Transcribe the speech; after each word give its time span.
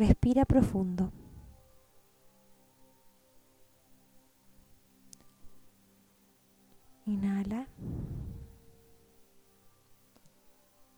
Respira 0.00 0.46
profundo. 0.46 1.12
Inhala. 7.04 7.66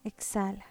Exhala. 0.04 0.64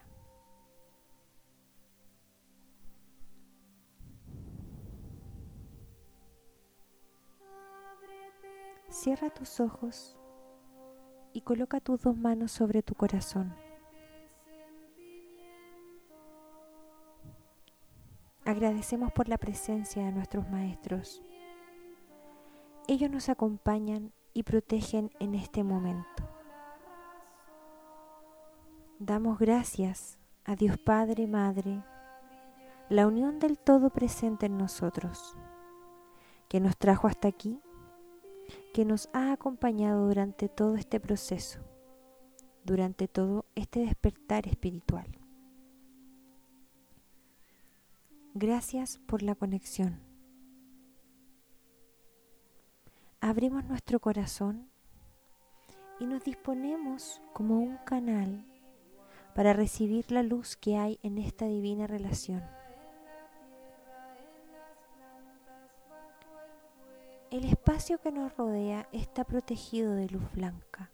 Cierra 8.87 9.29
tus 9.29 9.59
ojos 9.59 10.17
y 11.33 11.41
coloca 11.41 11.81
tus 11.81 11.99
dos 11.99 12.15
manos 12.15 12.53
sobre 12.53 12.81
tu 12.81 12.95
corazón. 12.95 13.53
Agradecemos 18.51 19.13
por 19.13 19.29
la 19.29 19.37
presencia 19.37 20.03
de 20.03 20.11
nuestros 20.11 20.49
maestros. 20.49 21.21
Ellos 22.85 23.09
nos 23.09 23.29
acompañan 23.29 24.11
y 24.33 24.43
protegen 24.43 25.09
en 25.21 25.35
este 25.35 25.63
momento. 25.63 26.27
Damos 28.99 29.39
gracias 29.39 30.19
a 30.43 30.57
Dios 30.57 30.77
Padre, 30.77 31.27
Madre, 31.27 31.81
la 32.89 33.07
unión 33.07 33.39
del 33.39 33.57
todo 33.57 33.89
presente 33.89 34.47
en 34.47 34.57
nosotros, 34.57 35.37
que 36.49 36.59
nos 36.59 36.75
trajo 36.75 37.07
hasta 37.07 37.29
aquí, 37.29 37.61
que 38.73 38.83
nos 38.83 39.07
ha 39.13 39.31
acompañado 39.31 40.07
durante 40.07 40.49
todo 40.49 40.75
este 40.75 40.99
proceso, 40.99 41.61
durante 42.65 43.07
todo 43.07 43.45
este 43.55 43.79
despertar 43.79 44.45
espiritual. 44.45 45.20
Gracias 48.33 48.97
por 48.97 49.23
la 49.23 49.35
conexión. 49.35 49.99
Abrimos 53.19 53.65
nuestro 53.65 53.99
corazón 53.99 54.71
y 55.99 56.05
nos 56.05 56.23
disponemos 56.23 57.21
como 57.33 57.59
un 57.59 57.75
canal 57.79 58.45
para 59.35 59.51
recibir 59.51 60.13
la 60.13 60.23
luz 60.23 60.55
que 60.55 60.77
hay 60.77 60.97
en 61.03 61.17
esta 61.17 61.45
divina 61.45 61.87
relación. 61.87 62.41
El 67.31 67.43
espacio 67.43 67.99
que 67.99 68.13
nos 68.13 68.37
rodea 68.37 68.87
está 68.93 69.25
protegido 69.25 69.93
de 69.93 70.07
luz 70.07 70.31
blanca. 70.31 70.89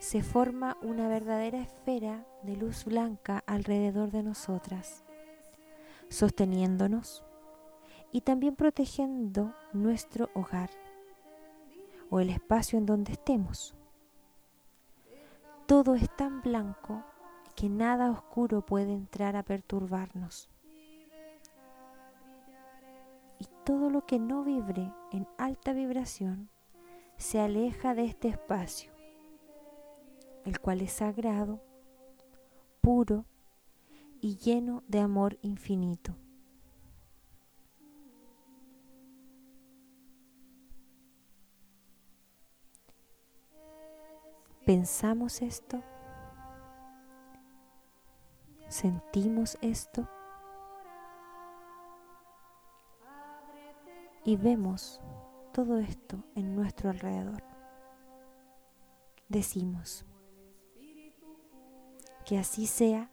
Se 0.00 0.24
forma 0.24 0.76
una 0.82 1.06
verdadera 1.06 1.60
esfera 1.60 2.26
de 2.42 2.56
luz 2.56 2.86
blanca 2.86 3.44
alrededor 3.46 4.10
de 4.10 4.24
nosotras 4.24 5.04
sosteniéndonos 6.12 7.24
y 8.12 8.20
también 8.20 8.54
protegiendo 8.54 9.54
nuestro 9.72 10.30
hogar 10.34 10.70
o 12.10 12.20
el 12.20 12.30
espacio 12.30 12.78
en 12.78 12.86
donde 12.86 13.12
estemos. 13.12 13.74
Todo 15.66 15.94
es 15.94 16.14
tan 16.14 16.42
blanco 16.42 17.02
que 17.56 17.68
nada 17.68 18.10
oscuro 18.10 18.60
puede 18.60 18.92
entrar 18.92 19.36
a 19.36 19.42
perturbarnos. 19.42 20.50
Y 23.38 23.46
todo 23.64 23.88
lo 23.88 24.04
que 24.04 24.18
no 24.18 24.44
vibre 24.44 24.92
en 25.10 25.26
alta 25.38 25.72
vibración 25.72 26.50
se 27.16 27.40
aleja 27.40 27.94
de 27.94 28.04
este 28.04 28.28
espacio, 28.28 28.92
el 30.44 30.60
cual 30.60 30.82
es 30.82 30.92
sagrado, 30.92 31.60
puro 32.82 33.24
y 34.22 34.36
lleno 34.36 34.84
de 34.86 35.00
amor 35.00 35.36
infinito. 35.42 36.14
¿Pensamos 44.64 45.42
esto? 45.42 45.82
¿Sentimos 48.68 49.58
esto? 49.60 50.08
Y 54.24 54.36
vemos 54.36 55.00
todo 55.52 55.78
esto 55.78 56.22
en 56.36 56.54
nuestro 56.54 56.90
alrededor. 56.90 57.42
Decimos, 59.28 60.06
que 62.24 62.38
así 62.38 62.68
sea 62.68 63.11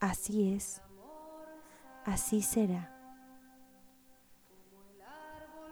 Así 0.00 0.52
es, 0.52 0.82
así 2.04 2.42
será. 2.42 2.92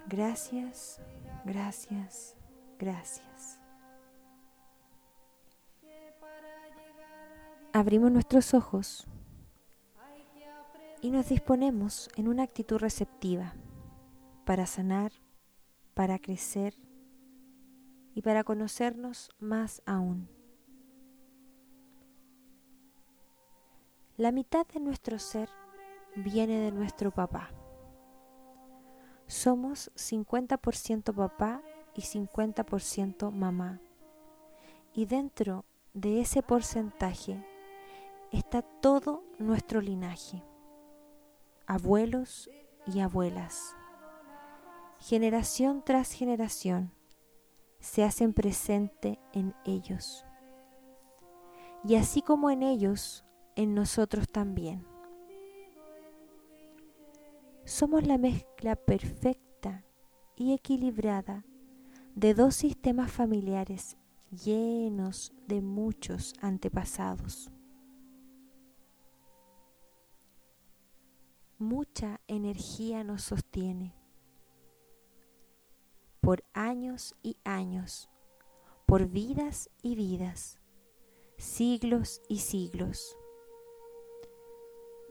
Gracias, 0.07 1.01
gracias, 1.45 2.37
gracias. 2.79 3.61
Abrimos 7.73 8.13
nuestros 8.13 8.55
ojos 8.55 9.07
y 11.03 11.11
nos 11.11 11.29
disponemos 11.29 12.09
en 12.17 12.29
una 12.29 12.45
actitud 12.45 12.79
receptiva 12.79 13.55
para 14.45 14.67
sanar, 14.67 15.13
para 15.93 16.19
crecer 16.19 16.75
y 18.15 18.23
para 18.23 18.45
conocernos 18.45 19.31
más 19.39 19.83
aún. 19.87 20.34
La 24.17 24.31
mitad 24.31 24.65
de 24.69 24.79
nuestro 24.79 25.19
ser 25.19 25.49
viene 26.15 26.61
de 26.61 26.71
nuestro 26.71 27.11
papá. 27.11 27.51
Somos 29.27 29.91
50% 29.97 31.13
papá 31.13 31.61
y 31.97 32.03
50% 32.03 33.33
mamá. 33.33 33.81
Y 34.93 35.07
dentro 35.07 35.65
de 35.95 36.21
ese 36.21 36.43
porcentaje 36.43 37.45
está 38.31 38.63
todo 38.63 39.25
nuestro 39.41 39.81
linaje, 39.81 40.45
abuelos 41.67 42.49
y 42.87 43.01
abuelas. 43.01 43.75
Generación 45.01 45.83
tras 45.85 46.13
generación 46.13 46.93
se 47.81 48.05
hacen 48.05 48.33
presente 48.33 49.19
en 49.33 49.57
ellos. 49.65 50.25
Y 51.83 51.97
así 51.97 52.23
como 52.23 52.49
en 52.51 52.63
ellos 52.63 53.24
en 53.57 53.75
nosotros 53.75 54.29
también. 54.29 54.85
Somos 57.65 58.07
la 58.07 58.19
mezcla 58.19 58.77
perfecta 58.77 59.85
y 60.37 60.53
equilibrada 60.53 61.45
de 62.15 62.35
dos 62.35 62.55
sistemas 62.55 63.11
familiares 63.11 63.97
llenos 64.31 65.33
de 65.47 65.63
muchos 65.63 66.35
antepasados. 66.41 67.51
Mucha 71.59 72.21
energía 72.27 73.05
nos 73.05 73.23
sostiene 73.23 73.95
por 76.21 76.43
años 76.55 77.15
y 77.23 77.37
años, 77.45 78.09
por 78.87 79.09
vidas 79.09 79.71
y 79.83 79.95
vidas, 79.95 80.59
siglos 81.37 82.23
y 82.29 82.39
siglos. 82.39 83.17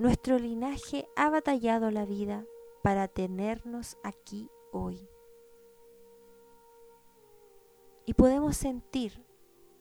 Nuestro 0.03 0.37
linaje 0.37 1.07
ha 1.15 1.29
batallado 1.29 1.89
la 1.89 2.05
vida 2.05 2.45
para 2.81 3.07
tenernos 3.07 3.97
aquí 4.03 4.49
hoy. 4.73 5.07
Y 8.05 8.13
podemos 8.13 8.57
sentir 8.57 9.25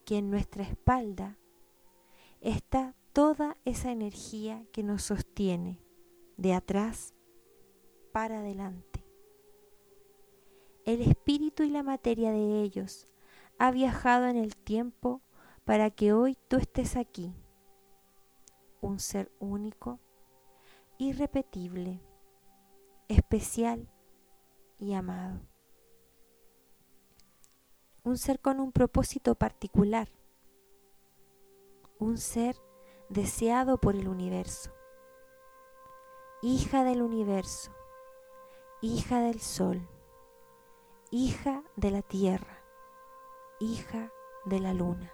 que 0.05 0.19
en 0.19 0.29
nuestra 0.29 0.63
espalda 0.63 1.37
está 2.39 2.95
toda 3.11 3.57
esa 3.65 3.91
energía 3.91 4.65
que 4.71 4.81
nos 4.81 5.03
sostiene 5.03 5.81
de 6.37 6.53
atrás 6.53 7.13
para 8.13 8.39
adelante. 8.39 9.03
El 10.85 11.01
espíritu 11.01 11.63
y 11.63 11.69
la 11.69 11.83
materia 11.83 12.31
de 12.31 12.61
ellos 12.61 13.09
ha 13.59 13.71
viajado 13.71 14.27
en 14.27 14.37
el 14.37 14.55
tiempo 14.55 15.21
para 15.65 15.91
que 15.91 16.13
hoy 16.13 16.37
tú 16.47 16.55
estés 16.55 16.95
aquí, 16.95 17.33
un 18.79 19.01
ser 19.01 19.29
único 19.39 19.99
irrepetible, 20.97 22.01
especial 23.07 23.89
y 24.77 24.93
amado. 24.93 25.41
Un 28.03 28.17
ser 28.17 28.39
con 28.39 28.59
un 28.59 28.71
propósito 28.71 29.35
particular, 29.35 30.09
un 31.99 32.17
ser 32.17 32.57
deseado 33.09 33.77
por 33.77 33.95
el 33.95 34.07
universo, 34.07 34.71
hija 36.41 36.83
del 36.83 37.01
universo, 37.01 37.71
hija 38.81 39.21
del 39.21 39.39
sol, 39.39 39.87
hija 41.11 41.63
de 41.75 41.91
la 41.91 42.01
tierra, 42.01 42.63
hija 43.59 44.11
de 44.45 44.59
la 44.59 44.73
luna. 44.73 45.13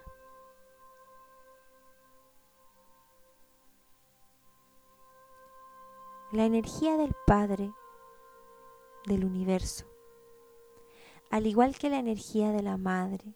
La 6.32 6.44
energía 6.44 6.96
del 6.96 7.14
Padre 7.26 7.72
del 9.06 9.24
universo, 9.24 9.86
al 11.30 11.46
igual 11.46 11.76
que 11.76 11.90
la 11.90 11.98
energía 11.98 12.52
de 12.52 12.62
la 12.62 12.76
Madre 12.76 13.34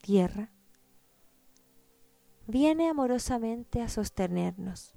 Tierra, 0.00 0.52
viene 2.46 2.88
amorosamente 2.88 3.82
a 3.82 3.88
sostenernos, 3.88 4.94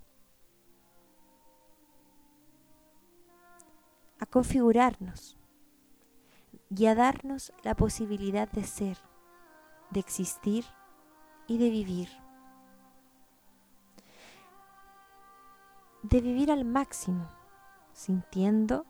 a 4.19 4.25
configurarnos 4.27 5.37
y 6.69 6.85
a 6.85 6.95
darnos 6.95 7.53
la 7.63 7.75
posibilidad 7.75 8.51
de 8.51 8.63
ser, 8.63 8.97
de 9.89 9.99
existir 9.99 10.65
y 11.47 11.57
de 11.57 11.69
vivir. 11.69 12.24
De 16.07 16.21
vivir 16.21 16.51
al 16.51 16.65
máximo, 16.65 17.27
sintiendo, 17.91 18.85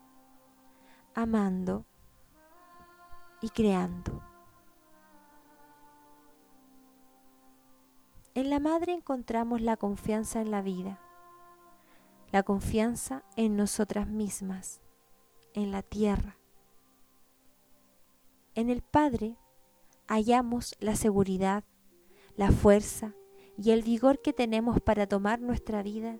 amando 1.13 1.85
y 3.39 3.51
creando. 3.51 4.21
En 8.33 8.50
la 8.50 8.59
madre 8.59 8.91
encontramos 8.91 9.62
la 9.62 9.77
confianza 9.77 10.41
en 10.41 10.51
la 10.51 10.62
vida, 10.62 11.00
la 12.33 12.44
confianza 12.44 13.23
en 13.38 13.56
nosotras 13.56 14.09
mismas, 14.09 14.81
en 15.53 15.71
la 15.71 15.83
tierra. 15.83 16.38
En 18.56 18.69
el 18.69 18.81
Padre 18.81 19.38
hallamos 20.09 20.75
la 20.81 20.97
seguridad, 20.97 21.63
la 22.35 22.51
fuerza 22.51 23.13
y 23.57 23.71
el 23.71 23.83
vigor 23.83 24.21
que 24.21 24.33
tenemos 24.33 24.81
para 24.81 25.07
tomar 25.07 25.39
nuestra 25.39 25.81
vida 25.81 26.19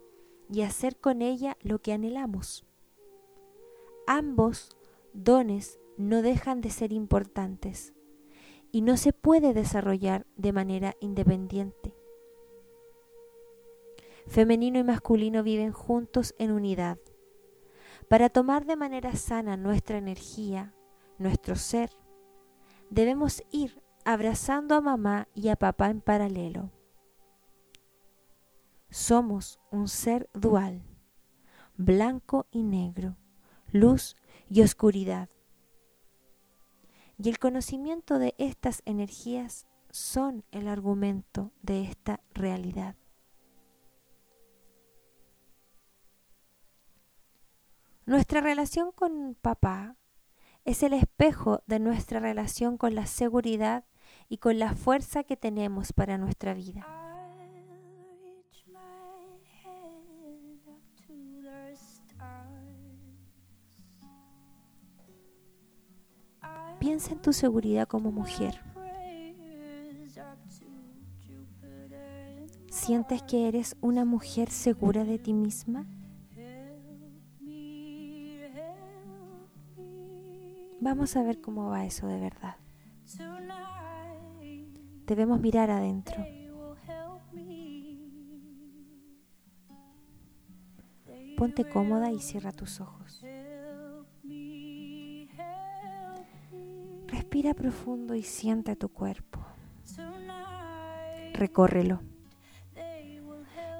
y 0.51 0.62
hacer 0.62 0.97
con 0.97 1.21
ella 1.21 1.57
lo 1.62 1.80
que 1.80 1.94
anhelamos. 1.94 2.65
Ambos 4.07 4.77
dones 5.13 5.80
no 5.97 6.21
dejan 6.21 6.62
de 6.62 6.69
ser 6.69 6.92
importantes 6.92 7.94
y 8.71 8.81
no 8.81 8.97
se 8.97 9.13
puede 9.13 9.53
desarrollar 9.53 10.25
de 10.36 10.53
manera 10.53 10.95
independiente 11.00 11.95
femenino 14.27 14.80
y 14.80 14.83
masculino 14.83 15.44
viven 15.44 15.71
juntos 15.71 16.36
en 16.38 16.51
unidad. 16.51 16.97
Para 18.09 18.30
tomar 18.30 18.65
de 18.65 18.75
manera 18.75 19.15
sana 19.15 19.57
nuestra 19.57 19.97
energía, 19.97 20.74
nuestro 21.18 21.56
ser, 21.56 21.89
debemos 22.89 23.44
ir 23.51 23.81
abrazando 24.03 24.75
a 24.75 24.81
mamá 24.81 25.27
y 25.33 25.50
a 25.50 25.56
papá 25.56 25.89
en 25.89 26.01
paralelo. 26.01 26.71
Somos 28.95 29.59
un 29.71 29.89
ser 29.89 30.30
dual, 30.33 30.81
blanco 31.75 32.47
y 32.50 32.63
negro, 32.63 33.18
luz 33.74 34.15
y 34.50 34.62
oscuridad. 34.62 35.27
Y 37.18 37.27
el 37.27 37.38
conocimiento 37.38 38.19
de 38.19 38.36
estas 38.38 38.81
energías 38.86 39.68
son 39.89 40.45
el 40.51 40.69
argumento 40.69 41.51
de 41.62 41.83
esta 41.83 42.21
realidad. 42.33 42.95
Nuestra 48.06 48.39
relación 48.39 48.94
con 48.94 49.36
papá 49.36 49.97
es 50.63 50.83
el 50.83 50.94
espejo 50.94 51.63
de 51.68 51.80
nuestra 51.80 52.21
relación 52.21 52.77
con 52.77 52.95
la 52.95 53.07
seguridad 53.07 53.83
y 54.30 54.38
con 54.38 54.57
la 54.57 54.74
fuerza 54.74 55.25
que 55.25 55.36
tenemos 55.36 55.92
para 55.92 56.18
nuestra 56.18 56.53
vida. 56.53 57.05
Piensa 66.86 67.14
en 67.14 67.20
tu 67.20 67.34
seguridad 67.34 67.88
como 67.88 68.12
mujer. 68.12 68.62
¿Sientes 72.70 73.24
que 73.24 73.48
eres 73.48 73.76
una 73.82 74.06
mujer 74.06 74.52
segura 74.52 75.04
de 75.04 75.18
ti 75.18 75.34
misma? 75.34 75.88
Vamos 80.80 81.16
a 81.16 81.24
ver 81.24 81.42
cómo 81.42 81.72
va 81.72 81.86
eso 81.86 82.06
de 82.06 82.20
verdad. 82.20 82.56
Debemos 85.08 85.42
mirar 85.42 85.72
adentro. 85.72 86.24
Ponte 91.36 91.68
cómoda 91.68 92.12
y 92.12 92.20
cierra 92.20 92.52
tus 92.52 92.80
ojos. 92.80 93.26
Respira 97.25 97.56
profundo 97.56 98.13
y 98.13 98.22
sienta 98.22 98.75
tu 98.75 98.88
cuerpo. 98.88 99.39
Recórrelo. 101.33 102.01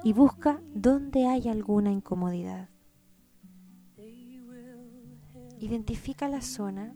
Y 0.02 0.12
busca 0.12 0.60
dónde 0.74 1.28
hay 1.28 1.48
alguna 1.48 1.92
incomodidad. 1.92 2.68
Identifica 5.60 6.28
la 6.28 6.40
zona 6.40 6.92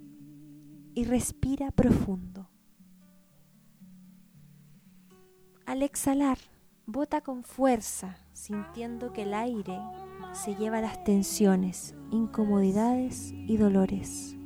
y 0.93 1.05
respira 1.05 1.71
profundo. 1.71 2.51
Al 5.67 5.83
exhalar, 5.83 6.39
bota 6.85 7.21
con 7.21 7.45
fuerza, 7.45 8.19
sintiendo 8.33 9.13
que 9.13 9.23
el 9.23 9.35
aire 9.35 9.79
se 10.33 10.57
lleva 10.57 10.81
las 10.81 11.05
tensiones, 11.05 11.95
incomodidades 12.11 13.31
y 13.33 13.57
dolores. 13.57 14.37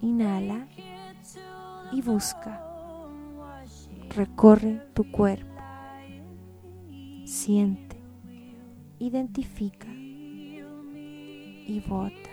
Inhala 0.00 0.66
y 1.92 2.02
busca. 2.02 2.64
Recorre 4.10 4.82
tu 4.94 5.10
cuerpo. 5.10 5.62
Siente. 7.24 7.96
Identifica 8.98 9.88
y 11.68 11.82
bota. 11.86 12.30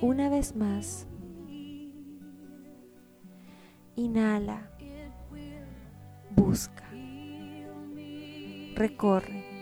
Una 0.00 0.28
vez 0.28 0.54
más, 0.54 1.06
inhala, 3.96 4.70
busca, 6.36 6.84
recorre, 8.74 9.53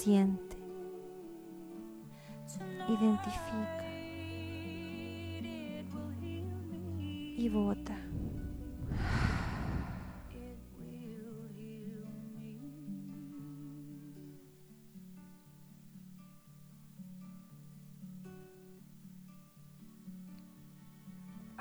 siente, 0.00 0.56
identifica. 2.88 3.84
Y 7.36 7.48
bota. 7.48 7.96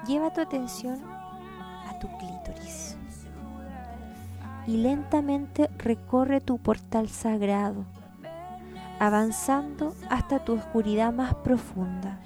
Lleva 0.07 0.31
tu 0.33 0.41
atención 0.41 1.01
a 1.03 1.99
tu 1.99 2.07
clítoris. 2.17 2.95
Y 4.65 4.77
lentamente 4.77 5.69
recorre 5.77 6.39
tu 6.41 6.57
portal 6.57 7.09
sagrado, 7.09 7.85
avanzando 8.99 9.95
hasta 10.09 10.43
tu 10.43 10.53
oscuridad 10.53 11.13
más 11.13 11.33
profunda. 11.35 12.19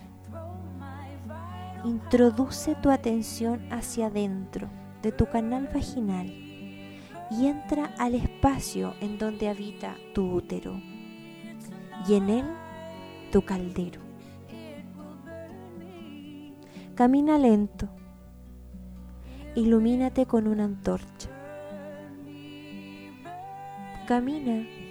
Introduce 1.86 2.75
tu 2.75 2.89
atención 2.89 3.72
hacia 3.72 4.08
adentro 4.08 4.68
de 5.01 5.12
tu 5.12 5.27
canal 5.27 5.70
vaginal 5.74 6.27
y 7.30 7.48
entra 7.48 7.92
al 8.00 8.15
espacio 8.15 8.96
en 9.01 9.18
donde 9.18 9.50
habita 9.50 9.96
tu 10.13 10.34
útero 10.34 10.80
y 12.08 12.15
en 12.15 12.30
él 12.30 12.46
tu 13.32 13.44
caldero. 13.44 14.01
Camina 16.96 17.38
lento. 17.38 17.89
Ilumínate 19.56 20.25
con 20.25 20.48
una 20.48 20.63
antorcha. 20.63 21.30
Camina 24.08 24.83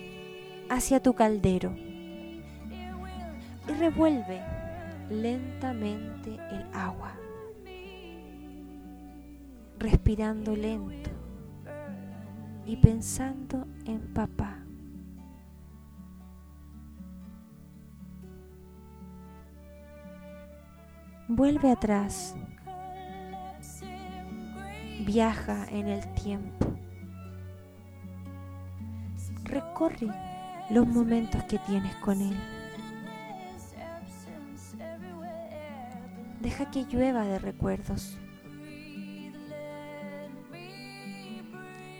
hacia 0.73 1.02
tu 1.02 1.12
caldero 1.12 1.75
y 3.69 3.73
revuelve 3.79 4.41
lentamente 5.11 6.35
el 6.50 6.64
agua, 6.73 7.12
respirando 9.79 10.57
lento 10.57 11.11
y 12.64 12.76
pensando 12.76 13.67
en 13.85 14.14
papá. 14.14 14.64
Vuelve 21.29 21.71
atrás 21.71 22.35
viaja 25.05 25.67
en 25.71 25.88
el 25.88 26.14
tiempo. 26.14 26.67
Recorre 29.45 30.32
los 30.73 30.87
momentos 30.87 31.45
que 31.45 31.59
tienes 31.59 31.95
con 31.97 32.23
Él. 32.23 32.37
Deja 36.41 36.71
que 36.71 36.85
llueva 36.85 37.25
de 37.25 37.38
recuerdos. 37.38 38.19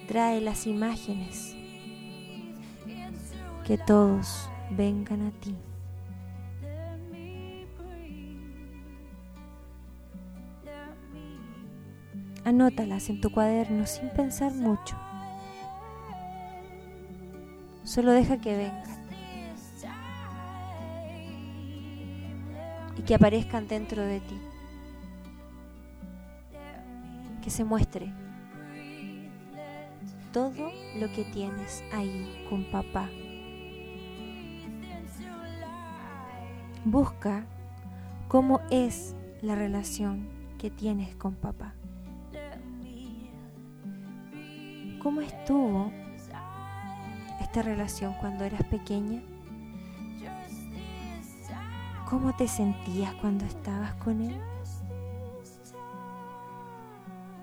Trae 0.09 0.41
las 0.41 0.67
imágenes. 0.67 1.55
Que 3.67 3.77
todos 3.77 4.49
vengan 4.71 5.27
a 5.27 5.31
ti. 5.33 5.55
Anótalas 12.45 13.09
en 13.11 13.21
tu 13.21 13.31
cuaderno 13.31 13.87
sin 13.87 14.09
pensar 14.11 14.53
mucho. 14.53 14.97
Solo 17.93 18.13
deja 18.13 18.39
que 18.39 18.57
vengan. 18.57 18.85
Y 22.97 23.03
que 23.03 23.15
aparezcan 23.15 23.69
dentro 23.69 24.01
de 24.01 24.21
ti. 24.21 24.41
Que 27.43 27.51
se 27.51 27.65
muestre 27.65 28.11
todo 30.33 30.73
lo 30.99 31.13
que 31.13 31.25
tienes 31.35 31.85
ahí 31.93 32.47
con 32.49 32.65
papá. 32.71 33.11
Busca 36.87 37.45
cómo 38.29 38.63
es 38.71 39.15
la 39.43 39.55
relación 39.55 40.31
que 40.57 40.71
tienes 40.71 41.15
con 41.17 41.35
papá. 41.35 41.75
¿Cómo 45.03 45.21
estuvo 45.21 45.93
esta 47.53 47.61
relación 47.69 48.15
cuando 48.15 48.45
eras 48.45 48.65
pequeña? 48.65 49.23
¿Cómo 52.09 52.35
te 52.35 52.49
sentías 52.49 53.15
cuando 53.17 53.45
estabas 53.45 53.93
con 53.97 54.23
él? 54.23 54.41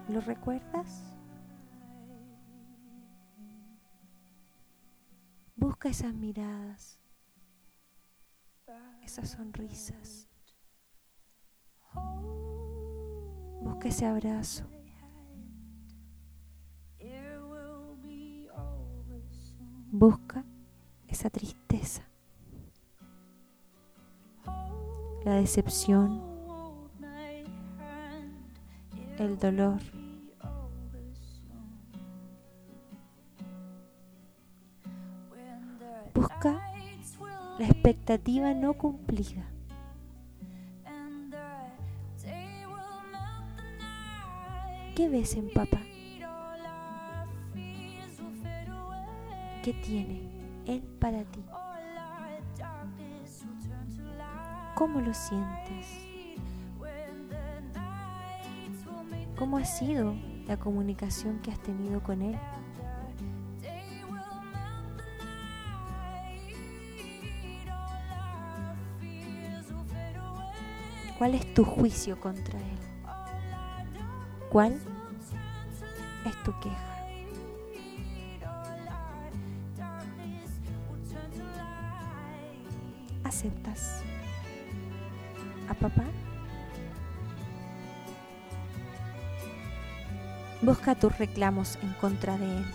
¿Lo 0.07 0.19
recuerdas? 0.21 1.03
Busca 5.55 5.89
esas 5.89 6.15
miradas, 6.15 6.99
esas 9.03 9.29
sonrisas. 9.29 10.27
Busca 13.61 13.89
ese 13.89 14.07
abrazo. 14.07 14.78
Busca 19.91 20.45
esa 21.07 21.31
tristeza, 21.31 22.03
la 25.25 25.33
decepción, 25.33 26.21
el 29.17 29.39
dolor. 29.39 29.79
Busca 36.13 36.61
la 37.57 37.65
expectativa 37.65 38.53
no 38.53 38.73
cumplida. 38.75 39.49
¿Qué 44.95 45.09
ves 45.09 45.33
en 45.33 45.49
papá? 45.49 45.88
¿Qué 49.69 49.75
tiene 49.85 50.19
Él 50.65 50.81
para 50.99 51.23
ti? 51.25 51.45
¿Cómo 54.73 54.99
lo 54.99 55.13
sientes? 55.13 56.07
¿Cómo 59.37 59.57
ha 59.57 59.65
sido 59.65 60.15
la 60.47 60.57
comunicación 60.57 61.37
que 61.43 61.51
has 61.51 61.59
tenido 61.59 62.01
con 62.01 62.23
Él? 62.23 62.39
¿Cuál 71.19 71.35
es 71.35 71.53
tu 71.53 71.63
juicio 71.63 72.19
contra 72.19 72.57
Él? 72.57 72.79
¿Cuál 74.49 74.81
es 76.25 76.43
tu 76.43 76.59
queja? 76.59 76.98
Aceptas 83.29 84.01
a 85.69 85.73
papá? 85.75 86.03
Busca 90.61 90.95
tus 90.95 91.17
reclamos 91.17 91.77
en 91.81 91.93
contra 91.93 92.37
de 92.37 92.57
él. 92.57 92.65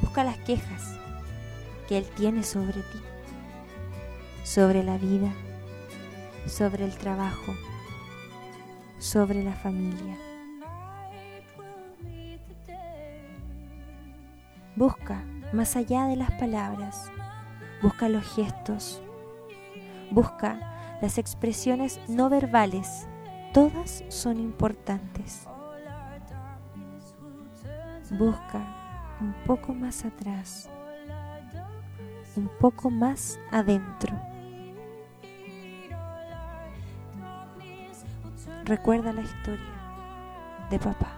Busca 0.00 0.24
las 0.24 0.38
quejas 0.38 0.96
que 1.86 1.98
él 1.98 2.06
tiene 2.16 2.42
sobre 2.42 2.80
ti, 2.80 3.00
sobre 4.42 4.82
la 4.82 4.98
vida, 4.98 5.32
sobre 6.46 6.84
el 6.84 6.96
trabajo, 6.96 7.54
sobre 8.98 9.44
la 9.44 9.52
familia. 9.52 10.16
Busca 14.74 15.22
más 15.52 15.76
allá 15.76 16.06
de 16.06 16.16
las 16.16 16.32
palabras 16.32 17.10
busca 17.84 18.08
los 18.08 18.24
gestos, 18.34 19.02
busca 20.10 20.96
las 21.02 21.18
expresiones 21.18 22.00
no 22.08 22.30
verbales, 22.30 23.06
todas 23.52 24.02
son 24.08 24.40
importantes. 24.40 25.46
Busca 28.12 29.16
un 29.20 29.34
poco 29.46 29.74
más 29.74 30.02
atrás, 30.06 30.70
un 32.36 32.48
poco 32.58 32.88
más 32.88 33.38
adentro. 33.52 34.18
Recuerda 38.64 39.12
la 39.12 39.20
historia 39.20 40.68
de 40.70 40.78
papá. 40.78 41.13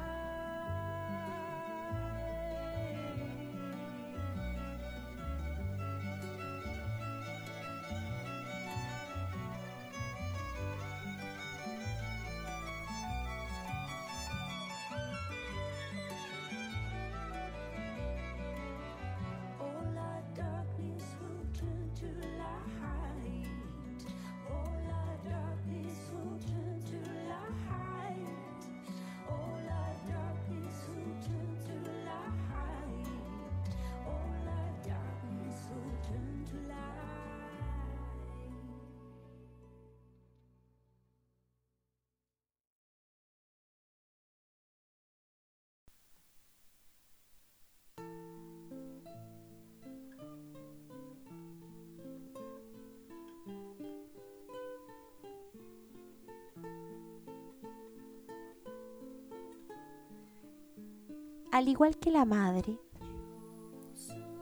Al 61.57 61.69
igual 61.69 61.97
que 61.97 62.11
la 62.11 62.27
madre, 62.27 62.79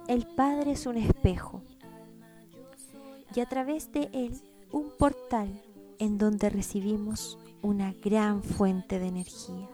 el 0.08 0.26
Padre 0.34 0.72
es 0.72 0.84
un 0.84 0.96
espejo 0.96 1.62
y 3.32 3.38
a 3.38 3.46
través 3.46 3.92
de 3.92 4.10
él 4.12 4.32
un 4.72 4.90
portal 4.98 5.62
en 6.00 6.18
donde 6.18 6.50
recibimos 6.50 7.38
una 7.62 7.92
gran 7.92 8.42
fuente 8.42 8.98
de 8.98 9.06
energía. 9.06 9.68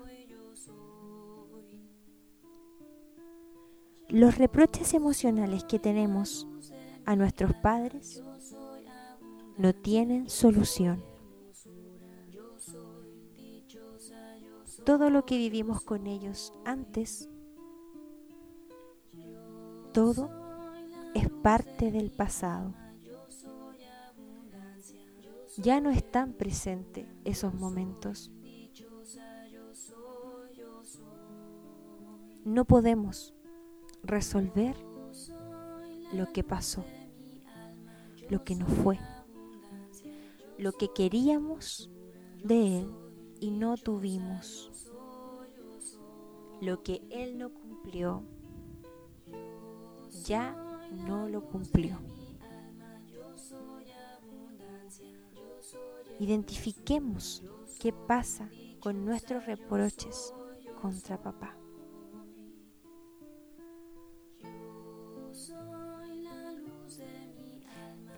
Los 4.10 4.36
reproches 4.36 4.92
emocionales 4.92 5.64
que 5.64 5.78
tenemos 5.78 6.46
a 7.06 7.16
nuestros 7.16 7.54
padres 7.54 8.22
no 9.56 9.72
tienen 9.72 10.28
solución. 10.28 11.09
Todo 14.84 15.10
lo 15.10 15.24
que 15.24 15.36
vivimos 15.36 15.82
con 15.82 16.06
ellos 16.06 16.52
antes, 16.64 17.28
todo 19.92 20.30
es 21.14 21.28
parte 21.42 21.90
del 21.90 22.10
pasado. 22.10 22.74
Ya 25.58 25.80
no 25.80 25.90
están 25.90 26.32
presentes 26.32 27.06
esos 27.24 27.52
momentos. 27.54 28.30
No 32.44 32.64
podemos 32.64 33.34
resolver 34.02 34.76
lo 36.14 36.32
que 36.32 36.42
pasó, 36.42 36.84
lo 38.30 38.42
que 38.44 38.54
no 38.54 38.66
fue, 38.66 38.98
lo 40.56 40.72
que 40.72 40.88
queríamos 40.92 41.90
de 42.42 42.78
Él 42.78 43.09
y 43.40 43.50
no 43.50 43.76
tuvimos, 43.76 44.70
lo 46.60 46.82
que 46.82 47.02
Él 47.10 47.38
no 47.38 47.52
cumplió, 47.52 48.22
ya 50.24 50.54
no 51.06 51.28
lo 51.28 51.48
cumplió. 51.48 51.98
Identifiquemos 56.18 57.42
qué 57.80 57.94
pasa 57.94 58.50
con 58.78 59.06
nuestros 59.06 59.46
reproches 59.46 60.34
contra 60.82 61.20
papá. 61.20 61.56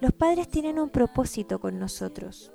Los 0.00 0.12
padres 0.12 0.48
tienen 0.48 0.80
un 0.80 0.90
propósito 0.90 1.60
con 1.60 1.78
nosotros, 1.78 2.50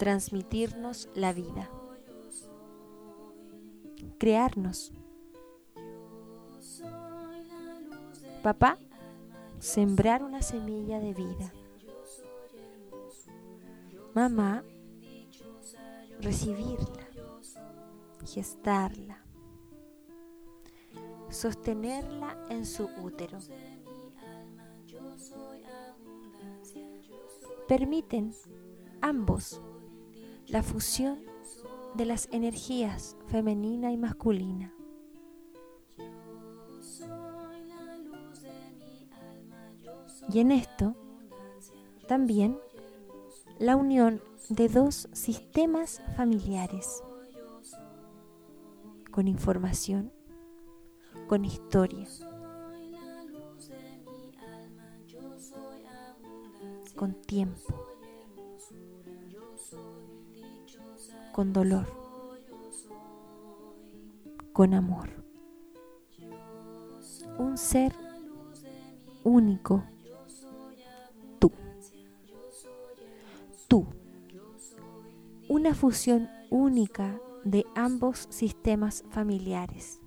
transmitirnos 0.00 1.10
la 1.14 1.34
vida, 1.34 1.68
crearnos. 4.18 4.94
Papá, 8.42 8.78
sembrar 9.58 10.24
una 10.24 10.40
semilla 10.40 11.00
de 11.00 11.12
vida. 11.12 11.52
Mamá, 14.14 14.64
recibirla, 16.22 17.06
gestarla, 18.24 19.22
sostenerla 21.28 22.38
en 22.48 22.64
su 22.64 22.88
útero. 23.02 23.38
Permiten 27.68 28.32
ambos 29.02 29.60
la 30.50 30.62
fusión 30.64 31.20
de 31.94 32.04
las 32.04 32.28
energías 32.32 33.16
femenina 33.28 33.92
y 33.92 33.96
masculina. 33.96 34.74
Y 40.32 40.38
en 40.40 40.52
esto 40.52 40.96
también 42.08 42.58
la 43.58 43.76
unión 43.76 44.20
de 44.48 44.68
dos 44.68 45.08
sistemas 45.12 46.02
familiares 46.16 47.02
con 49.10 49.28
información, 49.28 50.12
con 51.28 51.44
historia, 51.44 52.06
con 56.96 57.14
tiempo, 57.14 57.89
con 61.40 61.54
dolor, 61.54 61.86
con 64.52 64.74
amor. 64.74 65.08
Un 67.38 67.56
ser 67.56 67.94
único 69.24 69.82
tú. 73.68 73.86
Una 75.48 75.74
fusión 75.74 76.28
única 76.50 77.18
de 77.44 77.64
ambos 77.74 78.26
sistemas 78.28 79.02
familiares. 79.08 79.98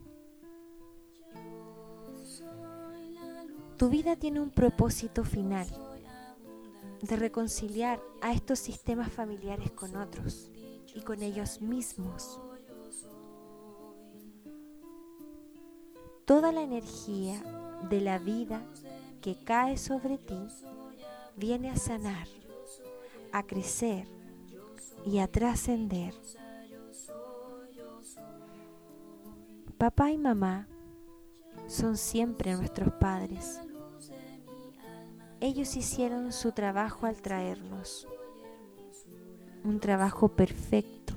Tu 3.77 3.89
vida 3.89 4.17
tiene 4.17 4.39
un 4.39 4.51
propósito 4.51 5.23
final, 5.23 5.65
de 7.01 7.15
reconciliar 7.15 7.99
a 8.21 8.33
estos 8.33 8.59
sistemas 8.59 9.11
familiares 9.11 9.71
con 9.71 9.95
otros 9.95 10.52
y 10.93 11.01
con 11.01 11.21
ellos 11.21 11.61
mismos. 11.61 12.39
Toda 16.25 16.51
la 16.51 16.61
energía 16.61 17.41
de 17.89 18.01
la 18.01 18.19
vida 18.19 18.61
que 19.21 19.43
cae 19.43 19.77
sobre 19.77 20.17
ti 20.17 20.47
viene 21.35 21.69
a 21.69 21.75
sanar 21.75 22.27
a 23.33 23.41
crecer 23.41 24.07
y 25.05 25.17
a 25.17 25.27
trascender. 25.27 26.13
Papá 29.77 30.11
y 30.11 30.17
mamá 30.19 30.67
son 31.67 31.97
siempre 31.97 32.55
nuestros 32.55 32.93
padres. 32.93 33.59
Ellos 35.41 35.75
hicieron 35.75 36.31
su 36.31 36.51
trabajo 36.51 37.07
al 37.07 37.21
traernos. 37.21 38.07
Un 39.63 39.79
trabajo 39.79 40.27
perfecto, 40.27 41.13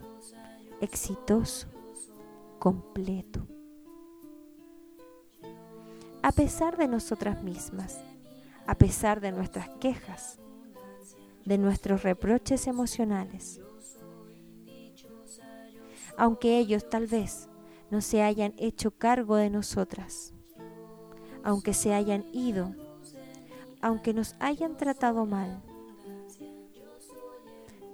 exitoso, 0.80 1.66
completo. 2.61 3.46
A 6.22 6.32
pesar 6.32 6.76
de 6.76 6.87
nosotras 6.87 7.42
mismas, 7.42 7.98
a 8.66 8.76
pesar 8.76 9.20
de 9.20 9.32
nuestras 9.32 9.68
quejas, 9.80 10.38
de 11.44 11.59
nuestros 11.59 12.02
reproches 12.02 12.66
emocionales. 12.66 13.61
Aunque 16.16 16.59
ellos 16.59 16.88
tal 16.88 17.06
vez 17.06 17.48
no 17.90 18.00
se 18.00 18.22
hayan 18.22 18.54
hecho 18.59 18.90
cargo 18.90 19.37
de 19.37 19.50
nosotras, 19.50 20.35
aunque 21.42 21.74
se 21.74 21.94
hayan 21.94 22.24
ido, 22.32 22.74
aunque 23.80 24.12
nos 24.14 24.35
hayan 24.40 24.76
tratado 24.76 25.26
mal, 25.26 25.62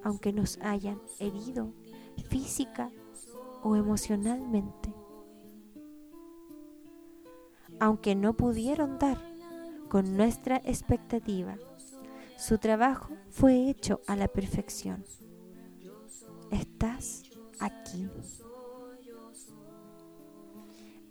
aunque 0.04 0.32
nos 0.32 0.58
hayan 0.62 1.00
herido 1.18 1.72
física 2.28 2.90
o 3.62 3.76
emocionalmente, 3.76 4.92
aunque 7.80 8.14
no 8.14 8.34
pudieron 8.36 8.98
dar 8.98 9.18
con 9.88 10.16
nuestra 10.16 10.56
expectativa 10.64 11.56
su 12.42 12.58
trabajo 12.58 13.14
fue 13.30 13.70
hecho 13.70 14.00
a 14.08 14.16
la 14.16 14.26
perfección. 14.26 15.04
Estás 16.50 17.22
aquí. 17.60 18.10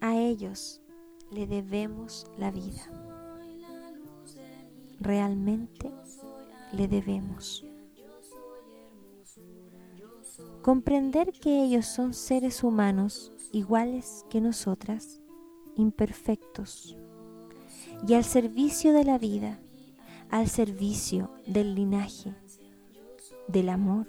A 0.01 0.17
ellos 0.17 0.81
le 1.31 1.47
debemos 1.47 2.29
la 2.37 2.51
vida. 2.51 2.81
Realmente 4.99 5.89
le 6.73 6.89
debemos. 6.89 7.63
Comprender 10.61 11.31
que 11.31 11.63
ellos 11.63 11.85
son 11.85 12.13
seres 12.13 12.63
humanos 12.63 13.31
iguales 13.51 14.25
que 14.29 14.41
nosotras, 14.41 15.21
imperfectos, 15.75 16.95
y 18.07 18.13
al 18.13 18.23
servicio 18.23 18.93
de 18.93 19.03
la 19.03 19.17
vida 19.17 19.59
al 20.31 20.47
servicio 20.47 21.29
del 21.45 21.75
linaje, 21.75 22.33
del 23.49 23.67
amor, 23.67 24.07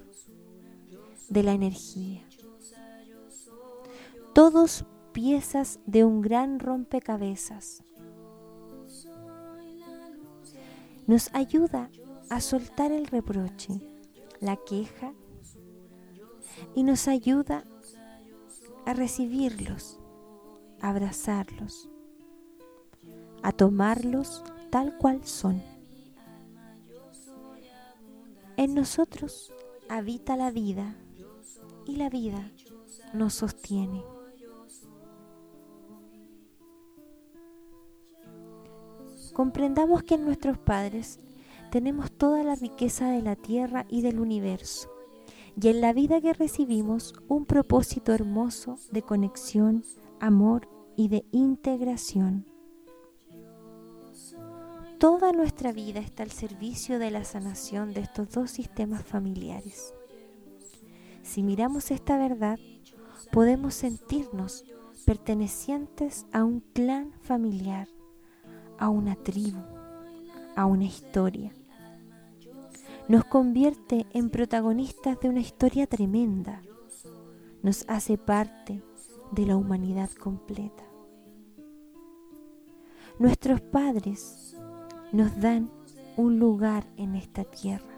de 1.29 1.43
la 1.43 1.53
energía. 1.53 2.23
Todos 4.33 4.85
piezas 5.13 5.81
de 5.85 6.05
un 6.05 6.23
gran 6.23 6.61
rompecabezas. 6.61 7.83
Nos 11.09 11.35
ayuda 11.35 11.91
a 12.31 12.41
soltar 12.41 12.93
el 12.93 13.09
reproche, 13.09 13.81
la 14.41 14.57
queja 14.57 15.13
y 16.75 16.83
nos 16.83 17.09
ayuda 17.09 17.65
a 18.87 18.95
recibirlos, 18.95 20.01
a 20.81 20.91
abrazarlos, 20.91 21.89
a 23.43 23.53
tomarlos 23.53 24.43
tal 24.71 24.97
cual 24.97 25.25
son. 25.25 25.63
En 28.57 28.75
nosotros 28.75 29.53
habita 29.89 30.37
la 30.37 30.51
vida 30.51 30.97
y 31.87 31.97
la 31.97 32.09
vida 32.09 32.51
nos 33.13 33.35
sostiene. 33.35 34.05
Comprendamos 39.33 40.03
que 40.03 40.15
en 40.15 40.27
nuestros 40.27 40.59
padres 40.59 41.19
tenemos 41.71 42.13
toda 42.13 42.45
la 42.45 42.55
riqueza 42.55 43.09
de 43.09 43.23
la 43.23 43.35
tierra 43.35 43.87
y 43.89 44.03
del 44.03 44.21
universo 44.21 44.92
y 45.61 45.69
en 45.69 45.81
la 45.81 45.93
vida 45.93 46.21
que 46.21 46.33
recibimos 46.33 47.15
un 47.29 47.45
propósito 47.45 48.13
hermoso 48.13 48.79
de 48.91 49.03
conexión, 49.03 49.85
amor 50.21 50.69
y 50.97 51.09
de 51.09 51.25
integración. 51.33 52.47
Toda 54.99 55.33
nuestra 55.33 55.73
vida 55.73 56.01
está 56.01 56.23
al 56.23 56.31
servicio 56.31 56.99
de 56.99 57.11
la 57.11 57.25
sanación 57.25 57.93
de 57.93 58.01
estos 58.01 58.31
dos 58.31 58.51
sistemas 58.51 59.05
familiares. 59.05 59.95
Si 61.23 61.43
miramos 61.43 61.91
esta 61.91 62.17
verdad, 62.17 62.59
podemos 63.33 63.75
sentirnos 63.75 64.65
pertenecientes 65.05 66.27
a 66.33 66.45
un 66.45 66.61
clan 66.61 67.13
familiar, 67.21 67.89
a 68.79 68.89
una 68.89 69.17
tribu, 69.17 69.61
a 70.55 70.67
una 70.67 70.85
historia. 70.85 71.53
Nos 73.09 73.25
convierte 73.25 74.07
en 74.13 74.31
protagonistas 74.31 75.19
de 75.21 75.29
una 75.29 75.41
historia 75.41 75.87
tremenda. 75.87 76.63
Nos 77.63 77.85
hace 77.89 78.17
parte 78.17 78.83
de 79.33 79.47
la 79.47 79.57
humanidad 79.57 80.11
completa. 80.11 80.85
Nuestros 83.19 83.61
padres 83.61 84.57
nos 85.13 85.39
dan 85.41 85.71
un 86.17 86.39
lugar 86.39 86.87
en 86.97 87.17
esta 87.17 87.45
tierra. 87.45 87.93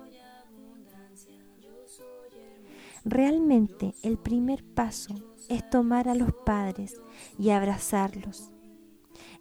Realmente 3.04 3.94
el 4.02 4.16
primer 4.16 4.64
paso 4.64 5.14
es 5.50 5.68
tomar 5.68 6.08
a 6.08 6.14
los 6.14 6.32
padres 6.46 7.00
y 7.38 7.50
abrazarlos. 7.50 8.50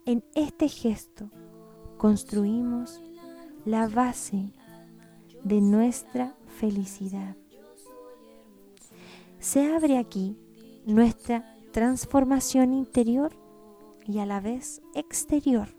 En 0.06 0.26
este 0.36 0.68
gesto 0.68 1.30
construimos 1.98 3.02
la 3.64 3.88
base 3.88 4.52
de 5.44 5.62
nuestra 5.62 6.36
felicidad. 6.48 7.36
Se 9.40 9.74
abre 9.74 9.98
aquí 9.98 10.38
nuestra 10.86 11.58
transformación 11.72 12.74
interior 12.74 13.36
y 14.06 14.20
a 14.20 14.26
la 14.26 14.40
vez 14.40 14.82
exterior. 14.94 15.70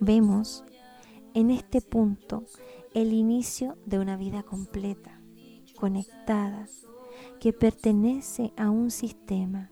Vemos 0.00 0.64
en 1.34 1.50
este 1.50 1.80
punto 1.80 2.44
el 2.94 3.12
inicio 3.12 3.76
de 3.86 3.98
una 3.98 4.16
vida 4.16 4.42
completa, 4.42 5.20
conectada, 5.78 6.66
que 7.40 7.52
pertenece 7.52 8.52
a 8.56 8.70
un 8.70 8.90
sistema, 8.90 9.70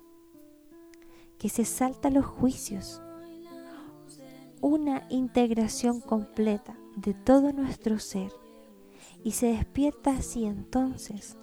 que 1.38 1.48
se 1.48 1.64
salta 1.64 2.10
los 2.10 2.24
juicios, 2.24 3.02
una 4.64 5.06
integración 5.10 6.00
completa 6.00 6.74
de 6.96 7.12
todo 7.12 7.52
nuestro 7.52 7.98
ser 7.98 8.32
y 9.22 9.32
se 9.32 9.48
despierta 9.48 10.12
así 10.12 10.46
entonces 10.46 11.36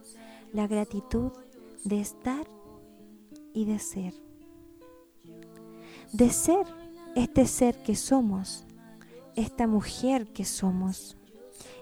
la 0.54 0.66
gratitud 0.66 1.32
de 1.84 2.00
estar 2.00 2.48
y 3.54 3.66
de 3.66 3.78
ser. 3.78 4.16
De 6.12 6.32
ser 6.32 6.66
este 7.16 7.46
ser 7.46 7.84
que 7.84 7.96
somos, 7.96 8.66
esta 9.36 9.68
mujer 9.68 10.34
que 10.34 10.44
somos 10.44 11.16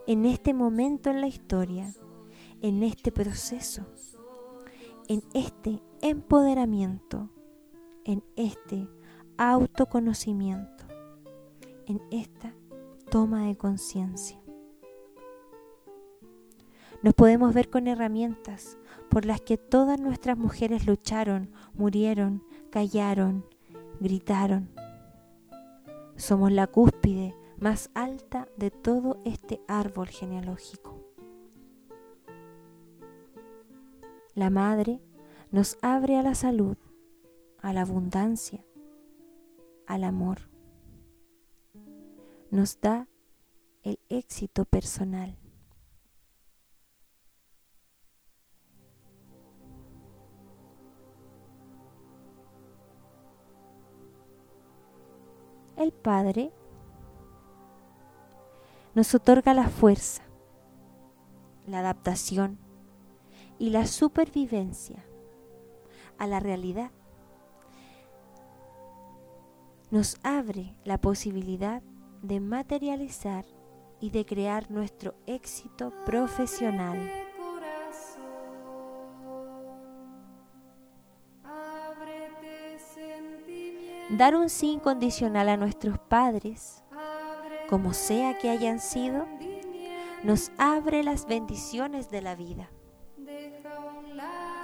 en 0.07 0.25
este 0.25 0.53
momento 0.53 1.09
en 1.09 1.21
la 1.21 1.27
historia, 1.27 1.93
en 2.61 2.83
este 2.83 3.13
proceso, 3.13 3.85
en 5.07 5.23
este 5.33 5.81
empoderamiento, 6.01 7.29
en 8.03 8.25
este 8.35 8.89
autoconocimiento, 9.37 10.78
en 11.89 12.01
esta 12.11 12.53
toma 13.09 13.47
de 13.47 13.57
conciencia. 13.57 14.39
Nos 17.01 17.13
podemos 17.15 17.53
ver 17.53 17.69
con 17.69 17.87
herramientas 17.87 18.77
por 19.09 19.25
las 19.25 19.41
que 19.41 19.57
todas 19.57 19.99
nuestras 19.99 20.37
mujeres 20.37 20.85
lucharon, 20.85 21.51
murieron, 21.73 22.43
callaron, 22.69 23.45
gritaron. 23.99 24.69
Somos 26.15 26.51
la 26.51 26.67
cúspide 26.67 27.35
más 27.57 27.89
alta 27.95 28.47
de 28.55 28.69
todo 28.69 29.19
este 29.25 29.61
árbol 29.67 30.09
genealógico. 30.09 30.99
La 34.35 34.49
Madre 34.49 35.01
nos 35.51 35.77
abre 35.81 36.17
a 36.17 36.21
la 36.21 36.35
salud, 36.35 36.77
a 37.61 37.73
la 37.73 37.81
abundancia, 37.81 38.63
al 39.87 40.03
amor. 40.03 40.48
Nos 42.51 42.81
da 42.81 43.07
el 43.83 43.99
éxito 44.09 44.65
personal. 44.65 45.37
El 55.77 55.93
Padre 55.93 56.51
nos 58.95 59.13
otorga 59.15 59.53
la 59.53 59.69
fuerza, 59.69 60.23
la 61.67 61.79
adaptación 61.79 62.57
y 63.59 63.69
la 63.69 63.85
supervivencia 63.85 65.05
a 66.17 66.27
la 66.27 66.39
realidad. 66.39 66.91
Nos 69.91 70.17
abre 70.23 70.75
la 70.83 70.99
posibilidad 70.99 71.81
de 72.21 72.39
materializar 72.39 73.45
y 73.99 74.11
de 74.11 74.25
crear 74.25 74.69
nuestro 74.71 75.15
éxito 75.25 75.93
profesional. 76.05 76.97
Dar 84.09 84.35
un 84.35 84.49
sí 84.49 84.71
incondicional 84.71 85.49
a 85.49 85.57
nuestros 85.57 85.99
padres 85.99 86.83
como 87.69 87.93
sea 87.93 88.35
que 88.39 88.49
hayan 88.49 88.79
sido, 88.79 89.27
nos 90.23 90.51
abre 90.57 91.03
las 91.03 91.27
bendiciones 91.27 92.09
de 92.09 92.21
la 92.21 92.35
vida. 92.35 92.71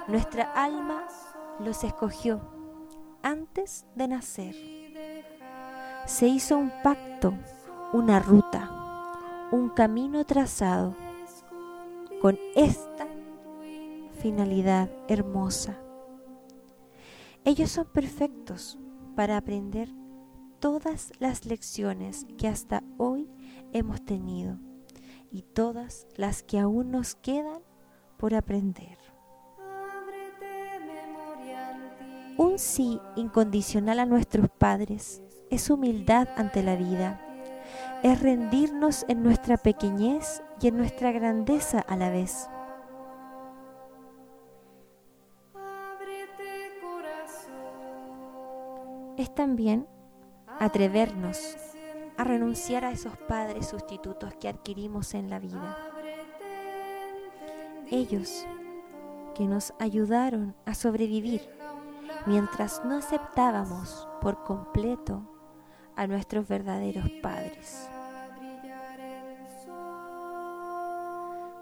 Nuestra 0.08 0.52
alma 0.52 1.06
los 1.60 1.84
escogió 1.84 2.40
antes 3.22 3.86
de 3.94 4.08
nacer. 4.08 4.85
Se 6.06 6.28
hizo 6.28 6.56
un 6.56 6.70
pacto, 6.84 7.34
una 7.92 8.20
ruta, 8.20 8.70
un 9.50 9.70
camino 9.70 10.24
trazado 10.24 10.94
con 12.22 12.38
esta 12.54 13.08
finalidad 14.20 14.88
hermosa. 15.08 15.76
Ellos 17.44 17.72
son 17.72 17.86
perfectos 17.86 18.78
para 19.16 19.36
aprender 19.36 19.88
todas 20.60 21.12
las 21.18 21.44
lecciones 21.44 22.24
que 22.38 22.46
hasta 22.46 22.84
hoy 22.98 23.28
hemos 23.72 24.04
tenido 24.04 24.60
y 25.32 25.42
todas 25.42 26.06
las 26.14 26.44
que 26.44 26.60
aún 26.60 26.92
nos 26.92 27.16
quedan 27.16 27.62
por 28.16 28.32
aprender. 28.36 28.96
Un 32.38 32.60
sí 32.60 33.00
incondicional 33.16 33.98
a 33.98 34.06
nuestros 34.06 34.48
padres 34.48 35.20
es 35.50 35.70
humildad 35.70 36.28
ante 36.36 36.62
la 36.62 36.76
vida, 36.76 37.20
es 38.02 38.20
rendirnos 38.20 39.04
en 39.08 39.22
nuestra 39.22 39.56
pequeñez 39.56 40.42
y 40.60 40.68
en 40.68 40.76
nuestra 40.76 41.12
grandeza 41.12 41.80
a 41.80 41.96
la 41.96 42.10
vez. 42.10 42.48
Es 49.16 49.34
también 49.34 49.86
atrevernos 50.58 51.56
a 52.16 52.24
renunciar 52.24 52.84
a 52.84 52.90
esos 52.90 53.16
padres 53.16 53.68
sustitutos 53.68 54.34
que 54.34 54.48
adquirimos 54.48 55.14
en 55.14 55.30
la 55.30 55.38
vida. 55.38 55.76
Ellos 57.90 58.46
que 59.34 59.46
nos 59.46 59.72
ayudaron 59.78 60.54
a 60.64 60.74
sobrevivir 60.74 61.42
mientras 62.26 62.84
no 62.84 62.96
aceptábamos 62.96 64.08
por 64.20 64.42
completo 64.44 65.35
a 65.96 66.06
nuestros 66.06 66.46
verdaderos 66.46 67.10
padres. 67.22 67.88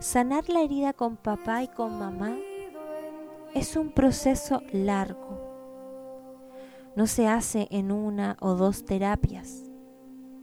Sanar 0.01 0.49
la 0.49 0.61
herida 0.61 0.93
con 0.93 1.17
papá 1.17 1.63
y 1.63 1.69
con 1.69 1.99
mamá 1.99 2.37
es 3.55 3.77
un 3.77 3.91
proceso 3.93 4.63
largo 4.73 5.55
no 6.97 7.07
se 7.07 7.27
hace 7.27 7.67
en 7.71 7.91
una 7.91 8.37
o 8.41 8.55
dos 8.55 8.85
terapias, 8.85 9.65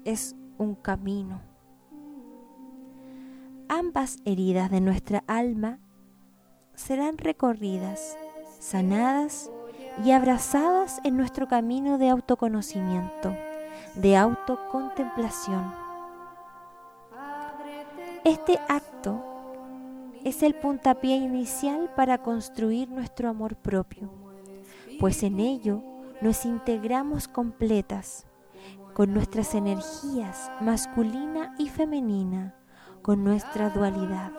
es 0.04 0.36
un 0.58 0.76
camino. 0.76 1.42
Ambas 3.70 4.18
heridas 4.26 4.70
de 4.70 4.82
nuestra 4.82 5.24
alma 5.28 5.80
serán 6.74 7.18
recorridas, 7.18 8.18
sanadas 8.60 9.50
y 10.04 10.12
abrazadas 10.12 11.00
en 11.06 11.16
nuestro 11.16 11.48
camino 11.48 11.98
de 11.98 12.10
autoconocimiento, 12.10 13.34
de 13.96 14.16
autocontemplación. 14.16 15.74
Este 18.24 18.60
acto 18.68 19.24
es 20.24 20.44
el 20.44 20.56
puntapié 20.56 21.16
inicial 21.16 21.92
para 21.96 22.20
construir 22.20 22.90
nuestro 22.90 23.30
amor 23.30 23.56
propio, 23.56 24.10
pues 25.00 25.24
en 25.24 25.40
ello 25.40 25.82
nos 26.22 26.46
integramos 26.46 27.28
completas 27.28 28.26
con 28.94 29.14
nuestras 29.14 29.56
energías 29.56 30.52
masculina 30.62 31.56
y 31.58 31.70
femenina, 31.70 32.56
con 33.02 33.24
nuestra 33.24 33.70
dualidad. 33.70 34.32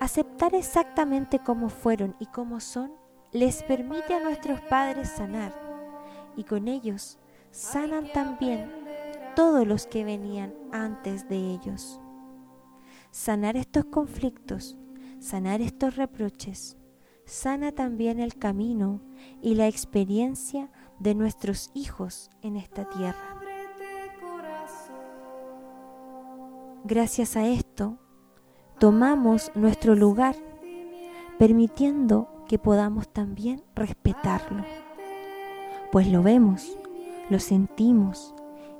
Aceptar 0.00 0.54
exactamente 0.54 1.38
cómo 1.38 1.68
fueron 1.68 2.16
y 2.18 2.26
cómo 2.26 2.60
son 2.60 2.92
les 3.32 3.62
permite 3.62 4.14
a 4.14 4.20
nuestros 4.20 4.60
padres 4.62 5.08
sanar 5.10 5.54
y 6.36 6.44
con 6.44 6.68
ellos 6.68 7.18
sanan 7.50 8.06
también 8.12 8.70
todos 9.34 9.66
los 9.66 9.86
que 9.86 10.04
venían 10.04 10.54
antes 10.72 11.28
de 11.28 11.36
ellos. 11.36 12.00
Sanar 13.10 13.56
estos 13.56 13.84
conflictos, 13.86 14.76
sanar 15.18 15.60
estos 15.60 15.96
reproches, 15.96 16.76
sana 17.24 17.72
también 17.72 18.20
el 18.20 18.36
camino 18.36 19.00
y 19.42 19.54
la 19.54 19.66
experiencia 19.66 20.70
de 20.98 21.14
nuestros 21.14 21.70
hijos 21.74 22.30
en 22.42 22.56
esta 22.56 22.88
tierra. 22.88 23.36
Gracias 26.84 27.36
a 27.36 27.46
esto, 27.46 27.98
tomamos 28.78 29.50
nuestro 29.54 29.94
lugar, 29.94 30.34
permitiendo 31.38 32.44
que 32.48 32.58
podamos 32.58 33.08
también 33.08 33.62
respetarlo, 33.74 34.64
pues 35.92 36.08
lo 36.08 36.22
vemos, 36.22 36.79
lo 37.30 37.38
sentimos 37.38 38.34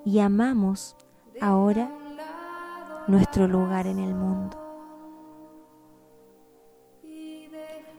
y 0.04 0.18
amamos 0.18 0.96
ahora 1.40 1.90
nuestro 3.06 3.46
lugar 3.46 3.86
en 3.86 4.00
el 4.00 4.14
mundo. 4.14 4.58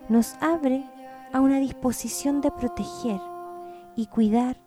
Nos 0.10 0.34
abre 0.42 0.86
a 1.32 1.40
una 1.40 1.60
disposición 1.60 2.42
de 2.42 2.52
proteger 2.52 3.22
y 3.96 4.08
cuidar 4.08 4.62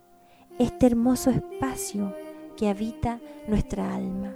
este 0.59 0.87
hermoso 0.87 1.31
espacio 1.31 2.14
que 2.57 2.68
habita 2.68 3.20
nuestra 3.47 3.94
alma. 3.94 4.35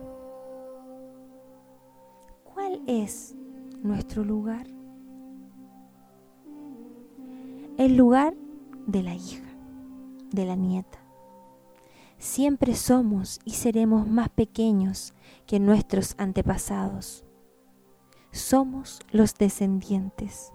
¿Cuál 2.45 2.83
es 2.87 3.35
nuestro 3.83 4.23
lugar? 4.23 4.67
El 7.79 7.97
lugar 7.97 8.35
de 8.87 9.03
la 9.03 9.15
hija, 9.15 9.47
de 10.31 10.45
la 10.45 10.57
nieta. 10.57 11.08
Siempre 12.19 12.75
somos 12.75 13.41
y 13.45 13.53
seremos 13.53 14.07
más 14.07 14.29
pequeños 14.29 15.15
que 15.47 15.61
nuestros 15.61 16.15
antepasados. 16.19 17.25
Somos 18.33 19.01
los 19.11 19.35
descendientes. 19.35 20.53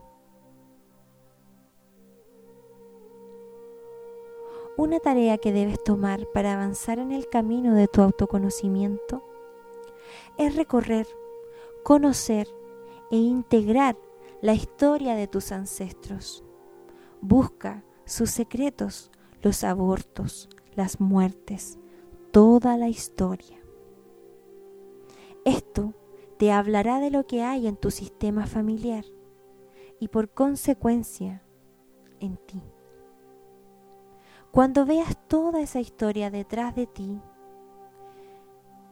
una 4.76 5.00
tarea 5.00 5.38
que 5.38 5.54
debes 5.54 5.84
tomar 5.84 6.28
para 6.34 6.54
avanzar 6.54 6.98
en 6.98 7.12
el 7.12 7.30
camino 7.30 7.76
de 7.76 7.88
tu 7.88 8.02
autoconocimiento 8.02 9.24
es 10.38 10.56
recorrer, 10.56 11.08
conocer 11.84 12.48
e 13.12 13.18
integrar 13.18 13.98
la 14.42 14.54
historia 14.54 15.16
de 15.16 15.28
tus 15.28 15.52
ancestros. 15.52 16.44
Busca 17.22 17.84
sus 18.06 18.32
secretos, 18.32 19.12
los 19.42 19.64
abortos, 19.64 20.50
las 20.76 21.00
muertes, 21.00 21.80
toda 22.32 22.78
la 22.78 22.90
historia. 22.90 23.60
Esto 25.46 25.94
te 26.38 26.52
hablará 26.52 27.00
de 27.00 27.12
lo 27.12 27.26
que 27.26 27.44
hay 27.44 27.68
en 27.68 27.78
tu 27.78 27.92
sistema 27.92 28.46
familiar 28.46 29.06
y 30.00 30.08
por 30.08 30.30
consecuencia 30.30 31.44
en 32.20 32.38
ti. 32.38 32.62
Cuando 34.52 34.86
veas 34.86 35.18
toda 35.28 35.62
esa 35.62 35.80
historia 35.80 36.30
detrás 36.30 36.76
de 36.76 36.86
ti, 36.86 37.22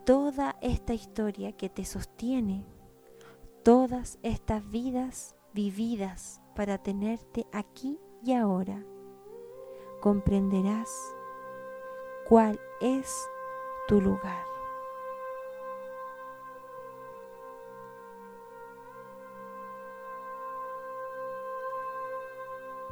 toda 0.06 0.58
esta 0.62 0.94
historia 0.94 1.52
que 1.52 1.70
te 1.70 1.86
sostiene, 1.86 2.66
todas 3.64 4.18
estas 4.24 4.68
vidas 4.70 5.36
vividas 5.54 6.42
para 6.56 6.78
tenerte 6.78 7.46
aquí 7.52 8.00
y 8.24 8.34
ahora, 8.34 8.84
comprenderás 10.00 10.90
cuál 12.32 12.62
es 12.80 13.30
tu 13.90 14.00
lugar. 14.00 14.46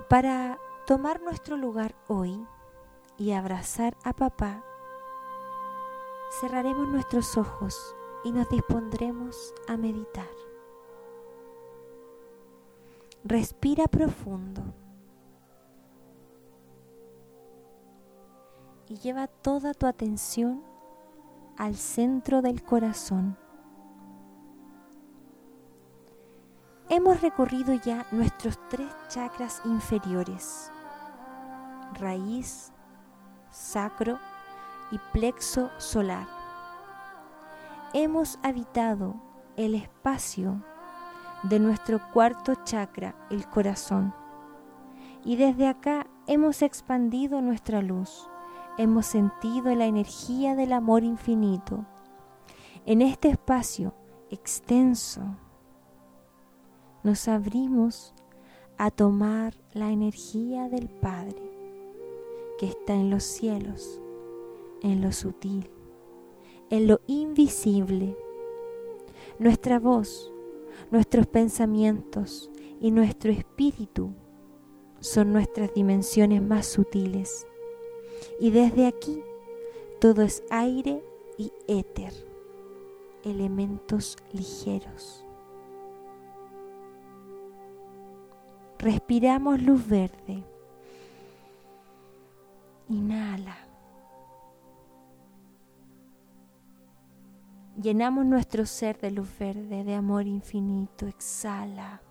Para 0.09 0.59
tomar 0.85 1.21
nuestro 1.21 1.55
lugar 1.55 1.95
hoy, 2.09 2.45
y 3.17 3.31
abrazar 3.31 3.95
a 4.03 4.11
papá, 4.11 4.61
cerraremos 6.41 6.89
nuestros 6.89 7.37
ojos 7.37 7.95
y 8.25 8.33
nos 8.33 8.49
dispondremos 8.49 9.53
a 9.69 9.77
meditar. 9.77 10.27
Respira 13.23 13.87
profundo 13.87 14.78
y 18.89 18.97
lleva 18.97 19.27
toda 19.27 19.73
tu 19.73 19.85
atención 19.85 20.63
al 21.57 21.75
centro 21.75 22.41
del 22.41 22.63
corazón. 22.63 23.37
Hemos 26.89 27.21
recorrido 27.21 27.75
ya 27.75 28.07
nuestros 28.11 28.59
tres 28.67 28.89
chakras 29.09 29.61
inferiores, 29.63 30.71
raíz, 31.99 32.73
sacro 33.51 34.17
y 34.91 34.97
plexo 35.13 35.69
solar. 35.77 36.27
Hemos 37.93 38.39
habitado 38.41 39.15
el 39.55 39.75
espacio 39.75 40.63
de 41.43 41.59
nuestro 41.59 41.99
cuarto 42.11 42.55
chakra, 42.63 43.15
el 43.29 43.47
corazón. 43.47 44.13
Y 45.23 45.35
desde 45.35 45.67
acá 45.67 46.07
hemos 46.27 46.61
expandido 46.61 47.41
nuestra 47.41 47.81
luz, 47.81 48.28
hemos 48.79 49.07
sentido 49.07 49.75
la 49.75 49.87
energía 49.87 50.55
del 50.55 50.71
amor 50.71 51.03
infinito. 51.03 51.85
En 52.85 53.01
este 53.01 53.27
espacio 53.27 53.93
extenso 54.29 55.21
nos 57.03 57.27
abrimos 57.27 58.13
a 58.77 58.89
tomar 58.89 59.53
la 59.73 59.91
energía 59.91 60.69
del 60.69 60.87
Padre 60.87 61.43
que 62.57 62.67
está 62.67 62.93
en 62.93 63.09
los 63.09 63.25
cielos, 63.25 63.99
en 64.81 65.01
lo 65.01 65.11
sutil, 65.11 65.69
en 66.69 66.87
lo 66.87 67.01
invisible. 67.05 68.15
Nuestra 69.39 69.79
voz, 69.79 70.31
nuestros 70.89 71.27
pensamientos 71.27 72.49
y 72.79 72.91
nuestro 72.91 73.33
espíritu 73.33 74.13
son 75.01 75.33
nuestras 75.33 75.73
dimensiones 75.73 76.41
más 76.41 76.65
sutiles. 76.65 77.45
Y 78.39 78.51
desde 78.51 78.87
aquí 78.87 79.23
todo 79.99 80.21
es 80.21 80.43
aire 80.49 81.03
y 81.37 81.51
éter, 81.67 82.13
elementos 83.23 84.17
ligeros. 84.33 85.25
Respiramos 88.77 89.61
luz 89.61 89.87
verde 89.87 90.43
Inhala. 92.89 93.55
Llenamos 97.79 98.25
nuestro 98.25 98.65
ser 98.65 98.99
de 98.99 99.11
luz 99.11 99.29
verde, 99.37 99.83
de 99.83 99.93
amor 99.93 100.25
infinito. 100.25 101.05
Exhala. 101.05 102.01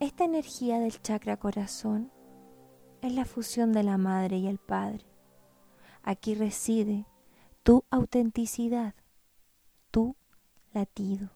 Esta 0.00 0.24
energía 0.24 0.78
del 0.78 1.00
chakra 1.02 1.36
corazón 1.36 2.10
es 3.02 3.12
la 3.12 3.24
fusión 3.24 3.72
de 3.72 3.82
la 3.82 3.98
madre 3.98 4.38
y 4.38 4.46
el 4.46 4.58
padre. 4.58 5.04
Aquí 6.02 6.34
reside 6.34 7.06
tu 7.62 7.84
autenticidad, 7.90 8.94
tu 9.90 10.16
latido. 10.72 11.30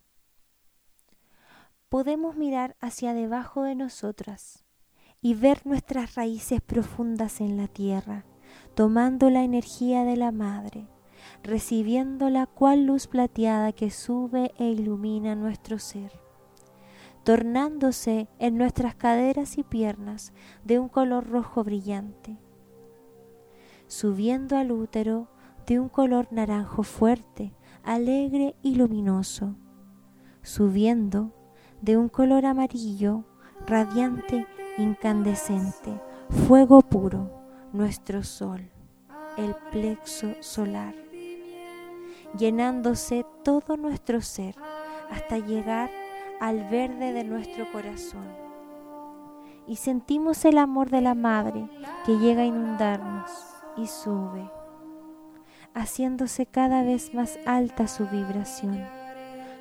Podemos 1.88 2.37
mirar 2.37 2.77
hacia 2.81 3.14
debajo 3.14 3.62
de 3.62 3.74
nosotras 3.74 4.64
y 5.20 5.35
ver 5.35 5.66
nuestras 5.66 6.16
raíces 6.16 6.61
profundas 6.61 7.40
en 7.40 7.57
la 7.57 7.68
tierra, 7.68 8.24
tomando 8.74 9.31
la 9.31 9.42
energía 9.42 10.05
de 10.05 10.16
la 10.16 10.33
madre, 10.33 10.88
recibiendo 11.42 12.31
la 12.31 12.46
cual 12.46 12.85
luz 12.85 13.07
plateada 13.07 13.72
que 13.72 13.90
sube 13.90 14.53
e 14.59 14.64
ilumina 14.70 15.35
nuestro 15.35 15.79
ser, 15.79 16.12
tornándose 17.25 18.29
en 18.39 18.59
nuestras 18.59 18.95
caderas 18.95 19.57
y 19.57 19.63
piernas 19.63 20.35
de 20.63 20.79
un 20.79 20.89
color 20.89 21.27
rojo 21.27 21.65
brillante, 21.65 22.39
subiendo 23.87 24.57
al 24.59 24.71
útero 24.71 25.29
de 25.67 25.81
un 25.81 25.89
color 25.89 26.29
naranjo 26.31 26.83
fuerte, 26.83 27.55
alegre 27.83 28.55
y 28.63 28.75
luminoso, 28.75 29.57
subiendo 30.43 31.33
de 31.81 31.97
un 31.97 32.11
color 32.11 32.45
amarillo, 32.45 33.25
radiante, 33.67 34.47
incandescente, 34.77 35.99
fuego 36.47 36.83
puro, 36.83 37.31
nuestro 37.73 38.23
sol, 38.23 38.71
el 39.39 39.55
plexo 39.73 40.35
solar, 40.41 40.95
llenándose 42.39 43.25
todo 43.43 43.79
nuestro 43.79 44.21
ser 44.21 44.55
hasta 45.11 45.39
llegar 45.39 46.04
al 46.45 46.69
verde 46.69 47.15
de 47.15 47.25
nuestro 47.25 47.73
corazón. 47.73 48.27
Y 49.67 49.77
sentimos 49.77 50.45
el 50.45 50.59
amor 50.59 50.91
de 50.91 51.01
la 51.01 51.15
Madre 51.15 51.71
que 52.05 52.19
llega 52.19 52.43
a 52.43 52.45
inundarnos 52.45 53.31
y 53.79 53.87
sube, 53.87 54.51
haciéndose 55.73 56.45
cada 56.45 56.83
vez 56.83 57.15
más 57.15 57.39
alta 57.47 57.89
su 57.89 58.07
vibración, 58.09 58.85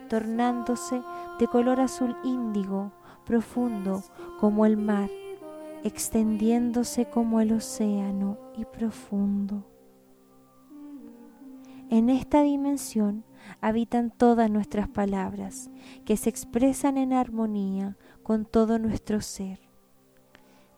tornándose 0.09 1.01
de 1.39 1.47
color 1.47 1.79
azul 1.79 2.17
índigo, 2.25 2.91
profundo 3.25 4.03
como 4.41 4.65
el 4.65 4.75
mar, 4.75 5.09
extendiéndose 5.85 7.05
como 7.05 7.39
el 7.39 7.53
océano 7.53 8.37
y 8.57 8.65
profundo. 8.65 9.63
En 11.89 12.09
esta 12.09 12.41
dimensión 12.41 13.23
habitan 13.61 14.11
todas 14.11 14.49
nuestras 14.49 14.87
palabras, 14.87 15.69
que 16.05 16.17
se 16.17 16.29
expresan 16.29 16.97
en 16.97 17.13
armonía 17.13 17.97
con 18.23 18.45
todo 18.45 18.79
nuestro 18.79 19.21
ser. 19.21 19.59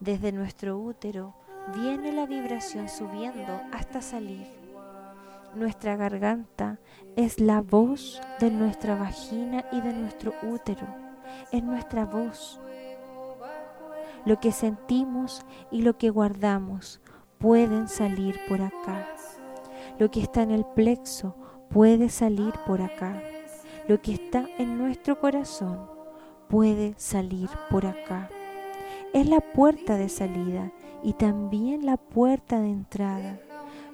Desde 0.00 0.32
nuestro 0.32 0.78
útero 0.78 1.34
viene 1.74 2.12
la 2.12 2.26
vibración 2.26 2.88
subiendo 2.88 3.60
hasta 3.72 4.00
salir. 4.00 4.46
Nuestra 5.54 5.96
garganta 5.96 6.78
es 7.16 7.40
la 7.40 7.62
voz 7.62 8.20
de 8.40 8.50
nuestra 8.50 8.94
vagina 8.94 9.64
y 9.72 9.80
de 9.80 9.94
nuestro 9.94 10.34
útero. 10.42 10.86
Es 11.50 11.62
nuestra 11.62 12.04
voz. 12.04 12.60
Lo 14.26 14.38
que 14.38 14.52
sentimos 14.52 15.46
y 15.70 15.82
lo 15.82 15.96
que 15.96 16.10
guardamos 16.10 17.00
pueden 17.38 17.88
salir 17.88 18.38
por 18.48 18.60
acá. 18.60 19.08
Lo 19.98 20.10
que 20.10 20.20
está 20.20 20.42
en 20.42 20.50
el 20.50 20.66
plexo 20.66 21.34
puede 21.70 22.08
salir 22.08 22.52
por 22.66 22.80
acá. 22.80 23.22
Lo 23.88 24.00
que 24.00 24.12
está 24.14 24.46
en 24.58 24.78
nuestro 24.78 25.18
corazón 25.20 25.88
puede 26.48 26.94
salir 26.96 27.48
por 27.70 27.86
acá. 27.86 28.28
Es 29.12 29.28
la 29.28 29.40
puerta 29.40 29.96
de 29.96 30.08
salida 30.08 30.72
y 31.02 31.12
también 31.12 31.86
la 31.86 31.96
puerta 31.96 32.60
de 32.60 32.68
entrada. 32.68 33.38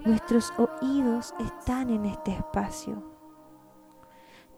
Nuestros 0.05 0.53
oídos 0.59 1.35
están 1.39 1.91
en 1.91 2.07
este 2.07 2.33
espacio. 2.33 3.03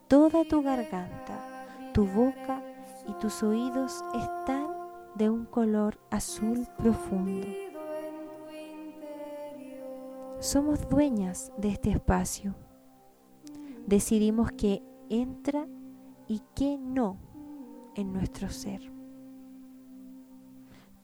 Toda 0.09 0.45
tu 0.45 0.63
garganta, 0.63 1.91
tu 1.93 2.07
boca 2.07 2.63
y 3.09 3.13
tus 3.15 3.43
oídos 3.43 4.05
están 4.15 4.69
de 5.15 5.31
un 5.31 5.45
color 5.45 5.99
azul 6.11 6.67
profundo. 6.79 7.47
Somos 10.41 10.89
dueñas 10.89 11.53
de 11.57 11.71
este 11.71 11.91
espacio 11.91 12.55
decidimos 13.87 14.53
que 14.53 14.83
entra 15.09 15.67
y 16.27 16.43
que 16.55 16.79
no 16.79 17.19
en 17.95 18.13
nuestro 18.13 18.49
ser. 18.51 18.93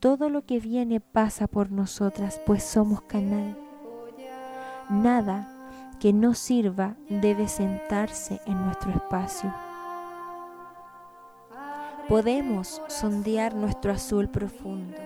Todo 0.01 0.31
lo 0.31 0.47
que 0.47 0.61
viene 0.61 1.01
pasa 1.01 1.47
por 1.47 1.71
nosotras, 1.71 2.40
pues 2.47 2.64
somos 2.64 3.03
canal. 3.03 3.57
Nada 4.88 5.47
que 6.01 6.12
no 6.14 6.35
sirva 6.35 6.97
debe 7.11 7.49
sentarse 7.49 8.40
en 8.47 8.64
nuestro 8.64 8.90
espacio. 8.90 9.53
Podemos 12.09 12.83
sondear 12.88 13.55
nuestro 13.55 13.93
azul 13.93 14.29
profundo, 14.29 14.97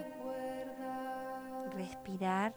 respirar 1.77 2.55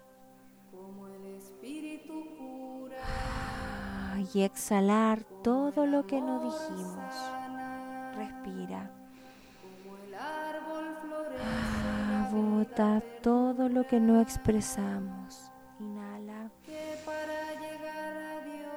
y 4.34 4.42
exhalar 4.42 5.24
todo 5.44 5.86
lo 5.86 6.06
que 6.06 6.20
no 6.22 6.40
dijimos. 6.40 7.14
Respira. 8.16 8.92
Bota 12.32 13.02
todo 13.22 13.70
lo 13.70 13.86
que 13.86 14.00
no 14.00 14.22
expresamos. 14.22 15.52
Inhala. 15.80 16.52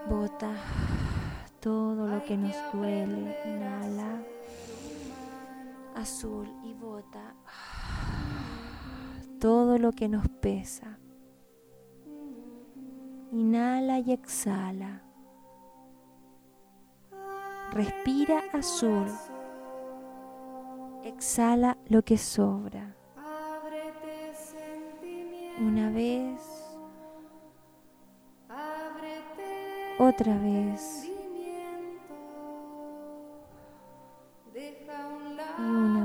Bota 0.09 0.53
todo 1.61 2.07
lo 2.07 2.25
que 2.25 2.37
nos 2.37 2.57
duele. 2.73 3.37
Inhala. 3.45 4.23
Azul 5.97 6.49
y 6.65 6.73
bota 6.75 7.35
todo 9.41 9.79
lo 9.79 9.93
que 9.93 10.09
nos 10.09 10.29
pesa. 10.29 10.99
Inhala 13.33 13.99
y 13.99 14.13
exhala. 14.13 15.10
Respira 17.73 18.43
azul. 18.53 19.07
Exhala 21.05 21.79
lo 21.89 22.03
que 22.03 22.19
sobra. 22.19 22.97
Una 25.61 25.91
vez. 25.91 26.41
Otra 29.99 30.37
vez. 30.39 31.07
Y 35.59 35.63
una 35.63 36.00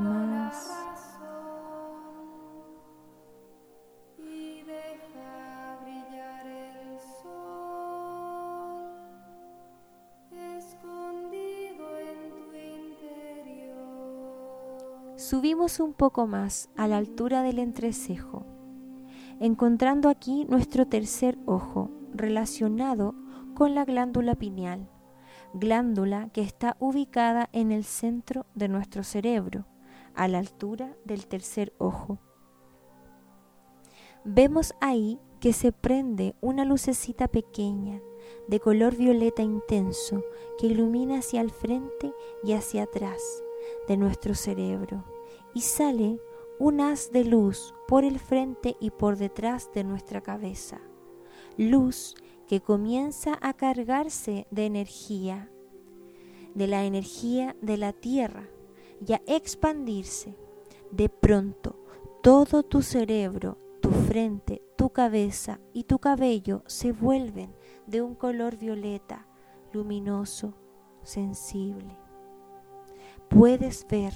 Subimos 15.27 15.79
un 15.79 15.93
poco 15.93 16.27
más 16.27 16.69
a 16.77 16.87
la 16.87 16.97
altura 16.97 17.41
del 17.41 17.57
entrecejo, 17.57 18.45
encontrando 19.39 20.07
aquí 20.07 20.45
nuestro 20.45 20.85
tercer 20.85 21.39
ojo 21.47 21.89
relacionado 22.13 23.15
con 23.55 23.73
la 23.73 23.85
glándula 23.85 24.35
pineal, 24.35 24.87
glándula 25.55 26.29
que 26.31 26.41
está 26.41 26.77
ubicada 26.79 27.49
en 27.53 27.71
el 27.71 27.85
centro 27.85 28.45
de 28.53 28.67
nuestro 28.67 29.03
cerebro, 29.03 29.65
a 30.13 30.27
la 30.27 30.37
altura 30.37 30.95
del 31.05 31.25
tercer 31.25 31.73
ojo. 31.79 32.19
Vemos 34.25 34.75
ahí 34.79 35.19
que 35.39 35.53
se 35.53 35.71
prende 35.71 36.35
una 36.39 36.65
lucecita 36.65 37.27
pequeña 37.27 37.99
de 38.47 38.59
color 38.59 38.95
violeta 38.95 39.41
intenso 39.41 40.23
que 40.59 40.67
ilumina 40.67 41.17
hacia 41.17 41.41
el 41.41 41.49
frente 41.49 42.13
y 42.43 42.53
hacia 42.53 42.83
atrás 42.83 43.23
de 43.87 43.97
nuestro 43.97 44.35
cerebro 44.35 45.14
y 45.55 45.61
sale 45.61 46.19
un 46.59 46.81
haz 46.81 47.11
de 47.11 47.23
luz 47.23 47.73
por 47.87 48.03
el 48.03 48.19
frente 48.19 48.75
y 48.79 48.91
por 48.91 49.17
detrás 49.17 49.71
de 49.73 49.83
nuestra 49.83 50.21
cabeza. 50.21 50.79
Luz 51.57 52.13
que 52.45 52.61
comienza 52.61 53.39
a 53.41 53.53
cargarse 53.53 54.45
de 54.51 54.65
energía, 54.65 55.49
de 56.53 56.67
la 56.67 56.83
energía 56.85 57.55
de 57.61 57.77
la 57.77 57.93
tierra 57.93 58.47
y 59.05 59.13
a 59.13 59.21
expandirse. 59.25 60.37
De 60.91 61.09
pronto, 61.09 61.79
todo 62.21 62.63
tu 62.63 62.81
cerebro, 62.81 63.57
tu 63.81 63.89
frente, 63.91 64.61
tu 64.75 64.89
cabeza 64.89 65.59
y 65.73 65.85
tu 65.85 65.99
cabello 65.99 66.63
se 66.67 66.91
vuelven 66.91 67.55
de 67.87 68.01
un 68.01 68.13
color 68.13 68.57
violeta, 68.57 69.25
luminoso, 69.71 70.53
sensible. 71.03 71.97
Puedes 73.29 73.87
ver 73.87 74.13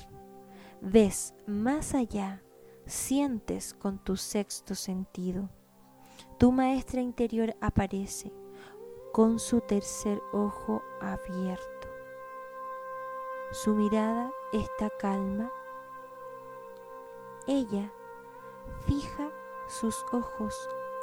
ves 0.81 1.33
más 1.45 1.93
allá, 1.93 2.41
sientes 2.85 3.73
con 3.73 3.99
tu 3.99 4.17
sexto 4.17 4.75
sentido. 4.75 5.49
Tu 6.37 6.51
maestra 6.51 7.01
interior 7.01 7.55
aparece 7.61 8.31
con 9.11 9.39
su 9.39 9.61
tercer 9.61 10.21
ojo 10.31 10.81
abierto. 11.01 11.87
Su 13.51 13.73
mirada 13.73 14.31
está 14.53 14.89
calma. 14.99 15.51
Ella 17.47 17.91
fija 18.85 19.29
sus 19.67 20.05
ojos 20.11 20.55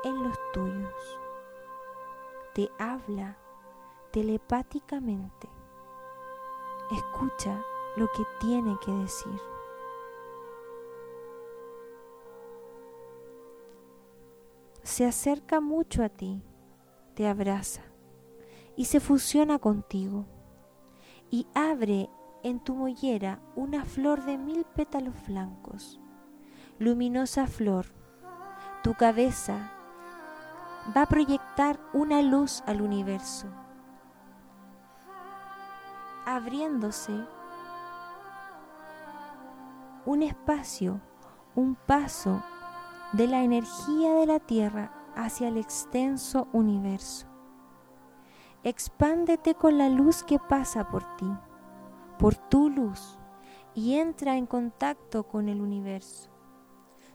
en 0.05 0.23
los 0.23 0.39
tuyos. 0.53 1.21
Te 2.55 2.71
habla 2.79 3.37
telepáticamente. 4.13 5.49
Escucha 6.93 7.61
lo 7.97 8.07
que 8.13 8.25
tiene 8.41 8.79
que 8.85 8.93
decir. 8.93 9.56
Se 14.87 15.05
acerca 15.05 15.61
mucho 15.61 16.05
a 16.05 16.09
ti, 16.09 16.41
te 17.15 17.27
abraza 17.27 17.83
y 18.77 18.85
se 18.85 19.01
fusiona 19.01 19.59
contigo 19.59 20.27
y 21.29 21.49
abre 21.57 22.09
en 22.45 22.61
tu 22.61 22.77
mollera 22.77 23.41
una 23.57 23.85
flor 23.85 24.25
de 24.25 24.39
mil 24.39 24.65
pétalos 24.65 25.15
blancos. 25.27 26.01
Luminosa 26.79 27.49
flor, 27.49 27.87
tu 28.85 28.95
cabeza 28.95 29.73
va 30.97 31.03
a 31.03 31.09
proyectar 31.09 31.81
una 31.93 32.23
luz 32.23 32.63
al 32.65 32.81
universo, 32.81 33.49
abriéndose 36.27 37.13
un 40.05 40.23
espacio, 40.23 41.01
un 41.57 41.75
paso 41.75 42.41
de 43.13 43.27
la 43.27 43.43
energía 43.43 44.15
de 44.15 44.27
la 44.27 44.41
Tierra 44.41 44.93
hacia 45.15 45.49
el 45.49 45.57
extenso 45.57 46.49
universo. 46.53 47.27
Expándete 48.65 49.55
con 49.55 49.79
la 49.79 49.89
luz 49.89 50.23
que 50.25 50.39
pasa 50.39 50.89
por 50.89 51.05
ti, 51.17 51.31
por 52.19 52.35
tu 52.35 52.69
luz, 52.69 53.19
y 53.75 53.95
entra 53.95 54.37
en 54.37 54.47
contacto 54.47 55.25
con 55.25 55.49
el 55.49 55.61
universo. 55.61 56.31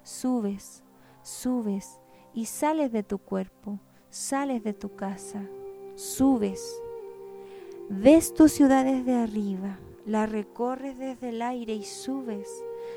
Subes, 0.03 0.83
subes 1.23 1.99
y 2.33 2.45
sales 2.45 2.91
de 2.91 3.03
tu 3.03 3.17
cuerpo, 3.17 3.79
sales 4.09 4.63
de 4.63 4.73
tu 4.73 4.95
casa, 4.95 5.43
subes. 5.95 6.81
Ves 7.89 8.33
tu 8.33 8.47
ciudad 8.47 8.85
desde 8.85 9.15
arriba, 9.15 9.77
la 10.05 10.25
recorres 10.25 10.97
desde 10.97 11.29
el 11.29 11.41
aire 11.41 11.73
y 11.73 11.83
subes, 11.83 12.47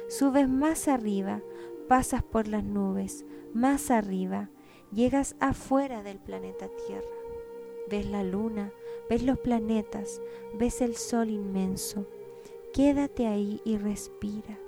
subes 0.09 0.49
más 0.49 0.87
arriba, 0.87 1.41
pasas 1.89 2.23
por 2.23 2.49
las 2.49 2.65
nubes, 2.65 3.25
más 3.53 3.91
arriba, 3.91 4.51
llegas 4.93 5.37
afuera 5.41 6.03
del 6.03 6.19
planeta 6.19 6.69
Tierra. 6.87 7.07
Ves 7.91 8.07
la 8.07 8.23
luna, 8.23 8.73
ves 9.11 9.23
los 9.23 9.39
planetas, 9.39 10.21
ves 10.59 10.81
el 10.81 10.97
sol 10.97 11.31
inmenso. 11.31 12.07
Quédate 12.73 13.27
ahí 13.27 13.61
y 13.65 13.77
respira. 13.77 14.59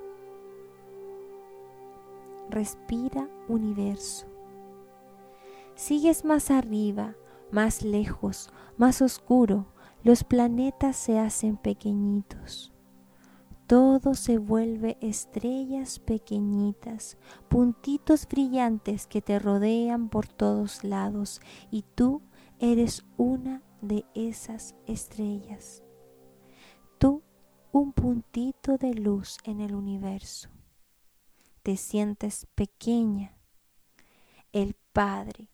Respira 2.49 3.27
universo. 3.47 4.27
Sigues 5.75 6.23
más 6.23 6.49
arriba, 6.49 7.15
más 7.51 7.83
lejos, 7.83 8.49
más 8.77 9.01
oscuro. 9.01 9.65
Los 10.03 10.23
planetas 10.23 10.95
se 10.95 11.19
hacen 11.19 11.57
pequeñitos 11.57 12.71
todo 13.67 14.13
se 14.15 14.37
vuelve 14.37 14.97
estrellas 15.01 15.99
pequeñitas, 15.99 17.17
puntitos 17.49 18.25
brillantes 18.25 19.07
que 19.07 19.21
te 19.21 19.39
rodean 19.39 20.07
por 20.07 20.27
todos 20.27 20.85
lados 20.85 21.41
y 21.69 21.83
tú 21.83 22.21
eres 22.59 23.05
una 23.17 23.61
de 23.81 24.05
esas 24.15 24.73
estrellas. 24.85 25.83
Tú 26.97 27.23
un 27.73 27.91
puntito 27.91 28.77
de 28.77 28.93
luz 28.93 29.37
en 29.43 29.59
el 29.59 29.75
universo. 29.75 30.49
Te 31.61 31.75
sientes 31.75 32.47
pequeña. 32.55 33.37
El 34.53 34.75
Padre, 34.93 35.49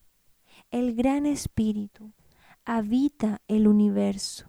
el 0.70 0.94
Gran 0.94 1.26
Espíritu, 1.26 2.12
habita 2.64 3.42
el 3.48 3.66
universo. 3.66 4.46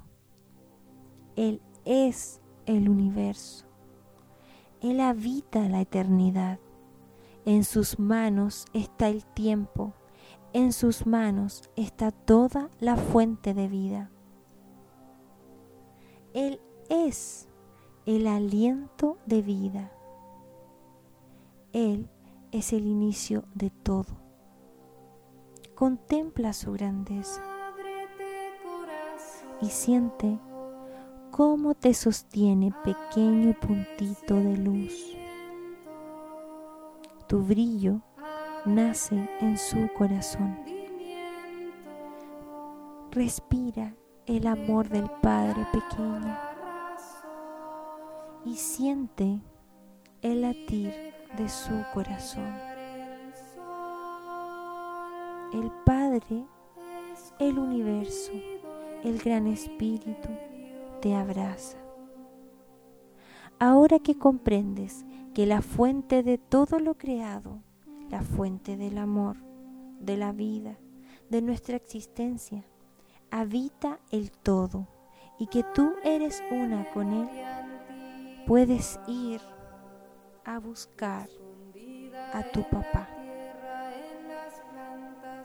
Él 1.35 1.61
es 1.83 2.41
el 2.65 2.89
universo. 2.89 3.65
Él 4.81 4.99
habita 4.99 5.67
la 5.69 5.81
eternidad. 5.81 6.59
En 7.45 7.63
sus 7.63 7.99
manos 7.99 8.65
está 8.73 9.07
el 9.09 9.25
tiempo. 9.25 9.93
En 10.53 10.73
sus 10.73 11.05
manos 11.05 11.69
está 11.75 12.11
toda 12.11 12.69
la 12.79 12.95
fuente 12.95 13.53
de 13.53 13.67
vida. 13.67 14.11
Él 16.33 16.59
es 16.89 17.47
el 18.05 18.27
aliento 18.27 19.17
de 19.25 19.41
vida. 19.41 19.91
Él 21.73 22.09
es 22.51 22.73
el 22.73 22.85
inicio 22.85 23.45
de 23.53 23.69
todo. 23.69 24.17
Contempla 25.75 26.53
su 26.53 26.71
grandeza 26.71 27.43
y 29.61 29.69
siente 29.69 30.39
cómo 31.35 31.73
te 31.73 31.93
sostiene 31.93 32.73
pequeño 32.85 33.53
puntito 33.59 34.35
de 34.35 34.55
luz. 34.55 35.17
Tu 37.27 37.41
brillo 37.41 37.99
nace 38.63 39.29
en 39.41 39.57
su 39.57 39.89
corazón. 39.97 40.57
Respira 43.11 43.93
el 44.25 44.47
amor 44.47 44.87
del 44.87 45.09
Padre 45.21 45.67
pequeño 45.73 46.39
y 48.45 48.55
siente 48.55 49.41
el 50.21 50.39
latir 50.39 50.93
de 51.35 51.49
su 51.49 51.83
corazón. 51.93 52.55
El 55.51 55.69
Padre, 55.85 56.45
el 57.39 57.59
universo, 57.59 58.31
el 59.03 59.17
gran 59.19 59.47
espíritu 59.47 60.29
te 61.05 61.13
abraza. 61.13 61.77
Ahora 63.59 63.99
que 63.99 64.17
comprendes 64.17 65.05
que 65.35 65.45
la 65.45 65.61
fuente 65.61 66.23
de 66.23 66.39
todo 66.39 66.79
lo 66.79 66.97
creado, 66.97 67.61
la 68.09 68.23
fuente 68.23 68.75
del 68.75 68.97
amor, 68.97 69.37
de 69.99 70.17
la 70.17 70.31
vida, 70.31 70.79
de 71.29 71.43
nuestra 71.43 71.75
existencia, 71.75 72.65
habita 73.29 73.99
el 74.09 74.31
todo 74.31 74.87
y 75.37 75.45
que 75.45 75.61
tú 75.75 75.93
eres 76.03 76.41
una 76.49 76.89
con 76.89 77.13
Él, 77.13 77.29
puedes 78.47 78.99
ir 79.05 79.41
a 80.43 80.57
buscar 80.57 81.29
a 82.33 82.41
tu 82.51 82.63
papá, 82.63 83.07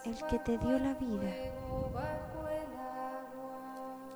el 0.06 0.16
que 0.26 0.38
te 0.38 0.56
dio 0.56 0.78
la 0.78 0.94
vida 0.94 2.39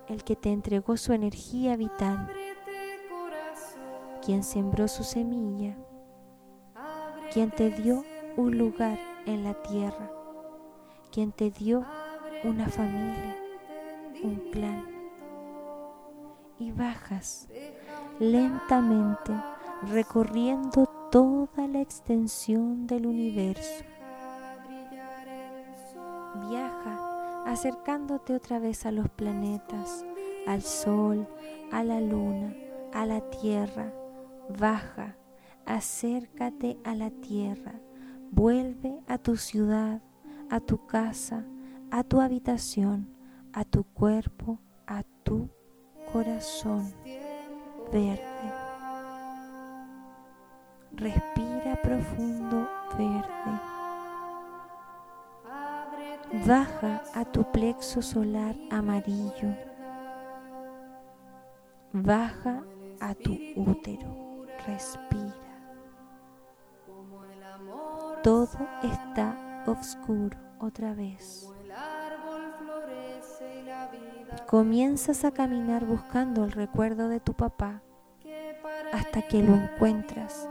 el 0.09 0.25
que 0.25 0.37
te 0.37 0.51
entregó 0.51 0.97
su 0.97 1.13
energía 1.13 1.77
vital, 1.77 2.31
quien 4.25 4.43
sembró 4.43 4.89
su 4.89 5.05
semilla, 5.05 5.77
quien 7.33 7.51
te 7.51 7.71
dio 7.71 8.05
un 8.37 8.59
lugar 8.59 8.99
en 9.27 9.45
la 9.45 9.55
tierra, 9.63 10.11
quien 11.13 11.33
te 11.33 11.51
dio 11.51 11.85
una 12.43 12.69
familia, 12.69 13.37
un 14.23 14.51
plan. 14.51 14.85
Y 16.59 16.71
bajas 16.71 17.49
lentamente 18.21 19.33
recorriendo 19.91 20.87
toda 21.11 21.67
la 21.67 21.81
extensión 21.81 22.87
del 22.87 23.07
universo. 23.07 23.85
Viaja 26.49 27.04
acercándote 27.55 28.35
otra 28.35 28.59
vez 28.59 28.85
a 28.85 28.91
los 28.91 29.09
planetas, 29.09 30.05
al 30.45 30.63
Sol, 30.63 31.29
a 31.71 31.85
la 31.85 32.01
Luna, 32.01 32.53
a 32.93 33.07
la 33.07 33.21
Tierra. 33.31 33.93
Baja, 34.59 35.17
acércate 35.65 36.79
a 36.83 36.97
la 36.97 37.11
Tierra, 37.11 37.75
vuelve 38.33 38.99
a 39.07 39.19
tu 39.19 39.37
ciudad, 39.37 40.03
a 40.51 40.59
tu 40.59 40.85
casa, 40.87 41.45
a 41.93 42.03
tu 42.03 42.21
habitación, 42.21 43.09
a 43.53 43.65
tu 43.65 43.85
cuerpo, 43.85 44.59
a 44.89 45.05
tu 45.23 45.49
corazón 46.13 46.93
verde. 47.93 48.53
Respira 50.97 51.81
profundo 51.83 52.69
verde 52.99 53.84
baja 56.43 57.03
a 57.15 57.25
tu 57.25 57.45
plexo 57.53 58.03
solar 58.03 58.57
amarillo, 58.71 59.55
baja 61.93 62.65
a 63.01 63.15
tu 63.15 63.39
útero, 63.55 64.45
respira. 64.67 65.33
Todo 68.23 68.59
está 68.83 69.63
oscuro 69.67 70.37
otra 70.59 70.93
vez. 70.93 71.49
Comienzas 74.49 75.25
a 75.25 75.31
caminar 75.31 75.85
buscando 75.85 76.45
el 76.45 76.53
recuerdo 76.53 77.09
de 77.09 77.21
tu 77.21 77.35
papá 77.35 77.83
hasta 78.93 79.23
que 79.23 79.43
lo 79.43 79.55
encuentras. 79.55 80.49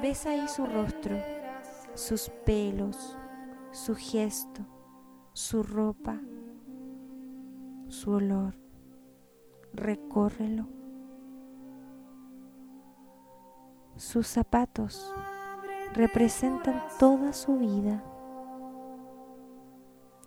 Ves 0.00 0.26
ahí 0.26 0.46
su 0.48 0.66
rostro, 0.66 1.16
sus 1.94 2.28
pelos, 2.44 3.16
su 3.72 3.94
gesto, 3.96 4.66
su 5.32 5.62
ropa, 5.62 6.20
su 7.88 8.12
olor. 8.12 8.54
Recórrelo. 9.72 10.66
Sus 13.96 14.26
zapatos 14.26 15.14
representan 15.94 16.82
toda 16.98 17.32
su 17.32 17.56
vida, 17.58 18.04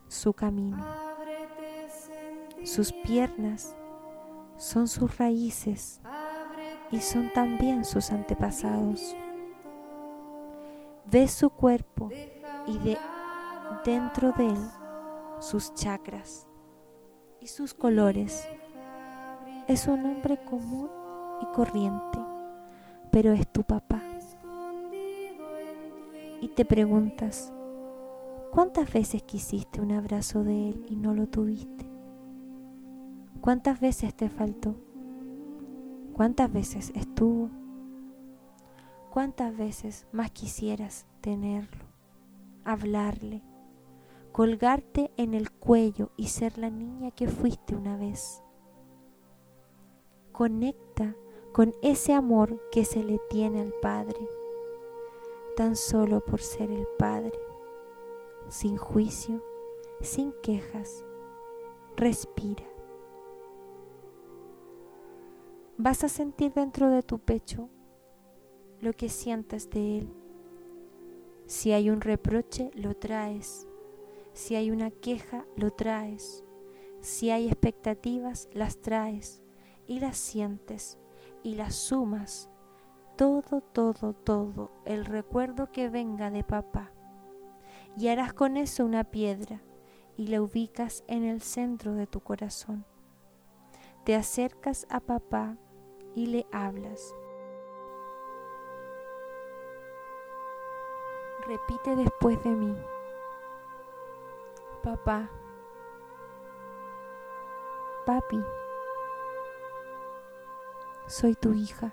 su 0.07 0.33
camino. 0.33 0.83
sus 2.63 2.91
piernas 2.91 3.75
son 4.57 4.87
sus 4.87 5.19
raíces 5.19 6.01
y 6.89 6.99
son 6.99 7.31
también 7.31 7.85
sus 7.85 8.11
antepasados. 8.11 9.15
Ves 11.05 11.31
su 11.31 11.51
cuerpo 11.51 12.09
y 12.65 12.79
de 12.79 12.97
dentro 13.86 14.32
de 14.32 14.47
él 14.47 14.70
sus 15.39 15.74
chakras 15.74 16.47
y 17.39 17.47
sus 17.47 17.74
colores. 17.74 18.47
Es 19.68 19.88
un 19.88 20.05
hombre 20.05 20.38
común 20.43 20.89
y 21.41 21.45
corriente, 21.55 22.20
pero 23.11 23.32
es 23.32 23.47
tu 23.51 23.63
papá. 23.63 24.01
Y 26.41 26.49
te 26.49 26.66
preguntas, 26.66 27.51
¿cuántas 28.51 28.91
veces 28.93 29.24
quisiste 29.24 29.82
un 29.82 29.91
abrazo 29.91 30.43
de 30.43 30.70
él 30.70 30.86
y 30.89 30.95
no 30.95 31.13
lo 31.13 31.28
tuviste? 31.28 31.89
¿Cuántas 33.41 33.80
veces 33.80 34.16
te 34.16 34.30
faltó? 34.30 34.76
¿Cuántas 36.13 36.51
veces 36.51 36.91
estuvo? 36.95 37.49
¿Cuántas 39.11 39.55
veces 39.55 40.07
más 40.11 40.32
quisieras 40.32 41.05
tenerlo, 41.22 41.86
hablarle, 42.63 43.41
colgarte 44.36 45.13
en 45.15 45.33
el 45.33 45.49
cuello 45.49 46.09
y 46.17 46.27
ser 46.27 46.57
la 46.57 46.69
niña 46.69 47.09
que 47.11 47.25
fuiste 47.25 47.73
una 47.73 47.95
vez? 47.95 48.43
Conecta 50.33 51.15
con 51.53 51.73
ese 51.81 52.11
amor 52.11 52.59
que 52.69 52.83
se 52.83 53.01
le 53.01 53.17
tiene 53.29 53.61
al 53.61 53.73
Padre, 53.81 54.19
tan 55.55 55.77
solo 55.77 56.19
por 56.19 56.41
ser 56.41 56.69
el 56.69 56.86
Padre, 56.99 57.31
sin 58.49 58.75
juicio, 58.75 59.41
sin 60.01 60.33
quejas. 60.43 61.05
Respira. 61.95 62.65
Vas 65.77 66.03
a 66.03 66.09
sentir 66.09 66.51
dentro 66.51 66.89
de 66.89 67.03
tu 67.03 67.19
pecho 67.19 67.69
lo 68.81 68.91
que 68.91 69.07
sientas 69.07 69.69
de 69.69 69.99
Él. 69.99 70.13
Si 71.45 71.71
hay 71.71 71.89
un 71.89 72.01
reproche, 72.01 72.69
lo 72.73 72.97
traes. 72.97 73.69
Si 74.36 74.57
hay 74.57 74.69
una 74.69 74.91
queja, 74.91 75.45
lo 75.55 75.71
traes. 75.71 76.43
Si 76.99 77.31
hay 77.31 77.47
expectativas, 77.47 78.49
las 78.51 78.81
traes 78.81 79.41
y 79.88 80.01
las 80.01 80.17
sientes 80.17 80.99
y 81.41 81.55
las 81.55 81.73
sumas. 81.73 82.49
Todo, 83.15 83.61
todo, 83.61 84.13
todo, 84.13 84.71
el 84.83 85.05
recuerdo 85.05 85.71
que 85.71 85.88
venga 85.88 86.31
de 86.31 86.43
papá. 86.43 86.91
Y 87.97 88.09
harás 88.09 88.33
con 88.33 88.57
eso 88.57 88.83
una 88.83 89.05
piedra 89.05 89.61
y 90.17 90.27
la 90.27 90.41
ubicas 90.41 91.05
en 91.07 91.23
el 91.23 91.41
centro 91.41 91.93
de 91.93 92.05
tu 92.05 92.19
corazón. 92.19 92.86
Te 94.03 94.15
acercas 94.15 94.86
a 94.89 94.99
papá 94.99 95.57
y 96.13 96.25
le 96.25 96.45
hablas. 96.51 97.15
Repite 101.47 101.95
después 101.95 102.43
de 102.43 102.49
mí. 102.49 102.75
Papá. 104.86 105.27
Papi. 108.05 108.39
Soy 111.07 111.33
tu 111.33 111.53
hija. 111.53 111.91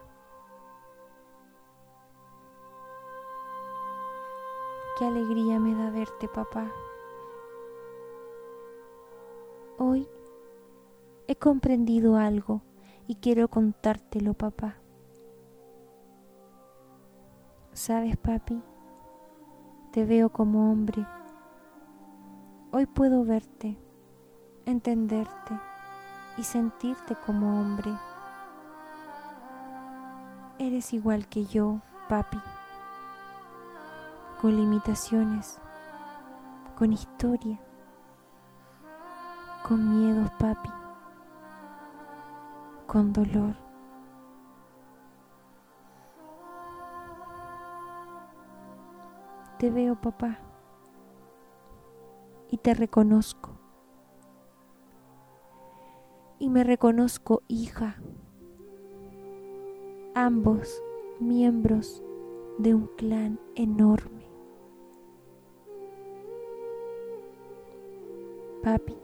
Qué 4.98 5.06
alegría 5.06 5.58
me 5.58 5.74
da 5.74 5.88
verte, 5.88 6.28
papá. 6.28 6.70
Hoy 9.78 10.06
he 11.28 11.36
comprendido 11.36 12.18
algo 12.18 12.60
y 13.06 13.14
quiero 13.16 13.48
contártelo, 13.48 14.34
papá. 14.34 14.76
¿Sabes, 17.72 18.18
papi? 18.18 18.62
Te 19.92 20.04
veo 20.04 20.28
como 20.28 20.70
hombre. 20.70 21.06
Hoy 22.74 22.86
puedo 22.86 23.22
verte, 23.22 23.76
entenderte 24.64 25.60
y 26.38 26.42
sentirte 26.42 27.14
como 27.26 27.60
hombre. 27.60 27.92
Eres 30.58 30.94
igual 30.94 31.28
que 31.28 31.44
yo, 31.44 31.82
papi, 32.08 32.40
con 34.40 34.56
limitaciones, 34.56 35.60
con 36.74 36.94
historia, 36.94 37.60
con 39.68 39.90
miedos, 39.90 40.30
papi, 40.38 40.70
con 42.86 43.12
dolor. 43.12 43.54
Te 49.58 49.70
veo, 49.70 49.94
papá, 49.94 50.38
y 52.52 52.58
te 52.58 52.74
reconozco. 52.74 53.58
Y 56.38 56.50
me 56.50 56.62
reconozco 56.64 57.42
hija 57.48 57.96
ambos 60.14 60.82
miembros 61.18 62.04
de 62.58 62.74
un 62.74 62.88
clan 62.98 63.40
enorme. 63.54 64.28
Papi, 68.62 68.94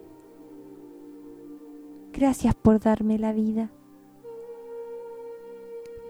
gracias 2.13 2.55
por 2.55 2.81
darme 2.81 3.19
la 3.19 3.33
vida. 3.33 3.71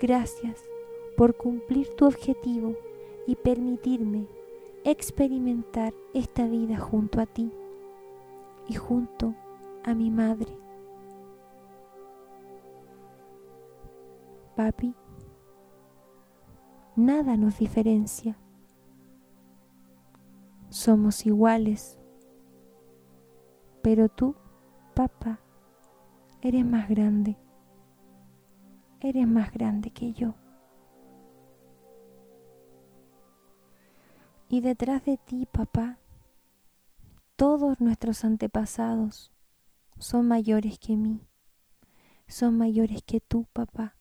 Gracias 0.01 0.61
por 1.17 1.37
cumplir 1.37 1.95
tu 1.95 2.05
objetivo 2.07 2.75
y 3.29 3.37
permitirme 3.37 4.27
experimentar 4.91 5.93
esta 6.15 6.47
vida 6.47 6.79
junto 6.79 7.21
a 7.21 7.27
ti 7.27 7.53
y 8.69 8.75
junto 8.75 9.35
a 9.85 9.95
mi 9.95 10.11
madre. 10.11 10.69
papi, 14.59 14.93
nada 16.97 17.37
nos 17.37 17.61
diferencia. 17.61 18.37
Somos 20.69 21.25
iguales, 21.27 21.97
pero 23.83 24.09
tú, 24.09 24.35
papá, 24.97 25.39
eres 26.43 26.67
más 26.67 26.89
grande. 26.89 27.37
Eres 28.99 29.29
más 29.29 29.53
grande 29.53 29.93
que 29.93 30.13
yo. 30.13 30.35
Y 34.51 34.63
detrás 34.63 35.05
de 35.05 35.19
ti, 35.19 35.47
papá, 35.47 35.99
todos 37.37 37.81
nuestros 37.81 38.25
antepasados 38.25 39.31
son 39.99 40.27
mayores 40.27 40.79
que 40.79 40.97
mí, 40.97 41.21
son 42.27 42.57
mayores 42.57 43.03
que 43.03 43.21
tú, 43.21 43.45
papá. 43.53 43.97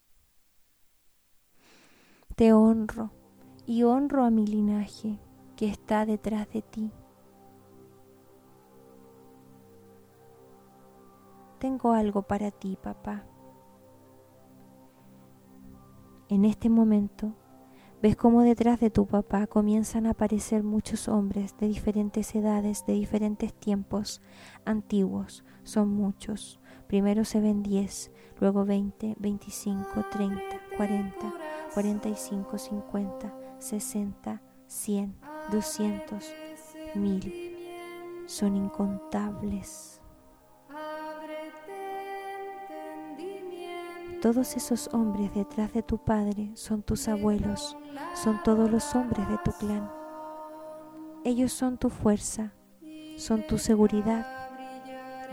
Te 2.38 2.54
honro 2.54 3.12
y 3.66 3.84
honro 3.84 4.24
a 4.24 4.30
mi 4.30 4.48
linaje 4.48 5.20
que 5.58 5.68
está 5.68 6.06
detrás 6.06 6.48
de 6.54 6.62
ti. 6.62 6.92
Tengo 11.60 11.92
algo 11.92 12.22
para 12.22 12.52
ti, 12.52 12.78
papá. 12.82 13.26
En 16.30 16.46
este 16.46 16.70
momento, 16.70 17.34
ves 18.02 18.16
cómo 18.16 18.42
detrás 18.42 18.80
de 18.80 18.90
tu 18.90 19.06
papá 19.06 19.48
comienzan 19.48 20.06
a 20.06 20.12
aparecer 20.12 20.64
muchos 20.64 21.08
hombres 21.08 21.56
de 21.58 21.68
diferentes 21.68 22.34
edades, 22.36 22.86
de 22.86 22.94
diferentes 22.94 23.54
tiempos, 23.54 24.22
antiguos, 24.66 25.44
son 25.64 25.90
muchos. 25.90 26.60
Primero 26.88 27.26
se 27.26 27.42
ven 27.42 27.64
10, 27.64 28.12
luego 28.40 28.66
20, 28.66 29.16
25, 29.20 30.06
30, 30.12 30.42
40, 30.78 31.34
45, 31.74 32.58
50, 32.58 33.34
60, 33.60 34.42
100, 34.68 35.16
200, 35.52 36.34
1000. 36.96 37.58
Son 38.26 38.56
incontables. 38.56 40.02
Todos 44.28 44.58
esos 44.58 44.90
hombres 44.92 45.34
detrás 45.34 45.72
de 45.72 45.82
tu 45.82 46.00
padre 46.00 46.52
son 46.54 46.84
tus 46.84 47.08
abuelos, 47.08 47.78
son 48.14 48.44
todos 48.44 48.70
los 48.70 48.94
hombres 48.94 49.26
de 49.30 49.38
tu 49.38 49.54
clan. 49.54 49.90
Ellos 51.24 51.54
son 51.54 51.78
tu 51.78 51.90
fuerza, 51.90 52.52
son 53.16 53.48
tu 53.48 53.58
seguridad. 53.58 54.28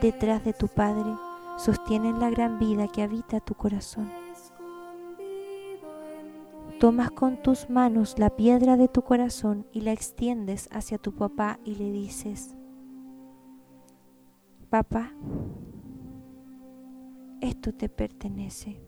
Detrás 0.01 0.45
de 0.45 0.53
tu 0.53 0.69
padre 0.69 1.11
sostienen 1.59 2.21
la 2.21 2.31
gran 2.31 2.61
vida 2.61 2.87
que 2.87 3.03
habita 3.03 3.41
tu 3.41 3.55
corazón 3.55 4.13
tomas 6.79 7.11
con 7.11 7.43
tus 7.43 7.69
manos 7.69 8.17
la 8.19 8.31
piedra 8.31 8.77
de 8.77 8.87
tu 8.87 9.03
corazón 9.03 9.67
y 9.73 9.81
la 9.81 9.91
extiendes 9.91 10.69
hacia 10.71 10.99
tu 10.99 11.13
papá 11.15 11.59
y 11.65 11.75
le 11.75 11.91
dices, 11.91 12.57
papá, 14.71 15.13
esto 17.45 17.75
te 17.75 17.91
pertenece. 17.91 18.81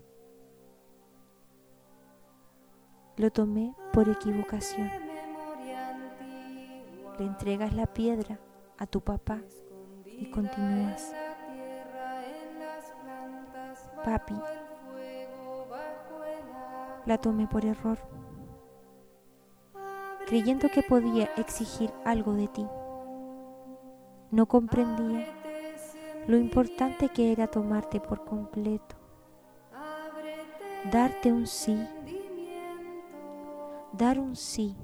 Lo 3.18 3.30
tomé 3.30 3.74
por 3.92 4.08
equivocación. 4.08 4.90
Le 7.18 7.24
entregas 7.26 7.74
la 7.74 7.86
piedra 7.86 8.38
a 8.78 8.86
tu 8.86 9.02
papá 9.02 9.40
y 10.06 10.30
continúas. 10.30 11.14
Papi, 14.02 14.34
la 17.04 17.18
tomé 17.18 17.46
por 17.46 17.64
error, 17.64 17.98
creyendo 20.26 20.68
que 20.68 20.82
podía 20.82 21.24
exigir 21.36 21.92
algo 22.04 22.32
de 22.34 22.48
ti. 22.48 22.66
No 24.30 24.46
comprendía 24.46 25.26
lo 26.26 26.36
importante 26.36 27.08
que 27.08 27.30
era 27.32 27.46
tomarte 27.46 28.00
por 28.00 28.24
completo, 28.24 28.96
darte 30.90 31.32
un 31.32 31.46
sí. 31.46 31.78
Dar 33.92 34.18
un 34.18 34.36
sí 34.36 34.76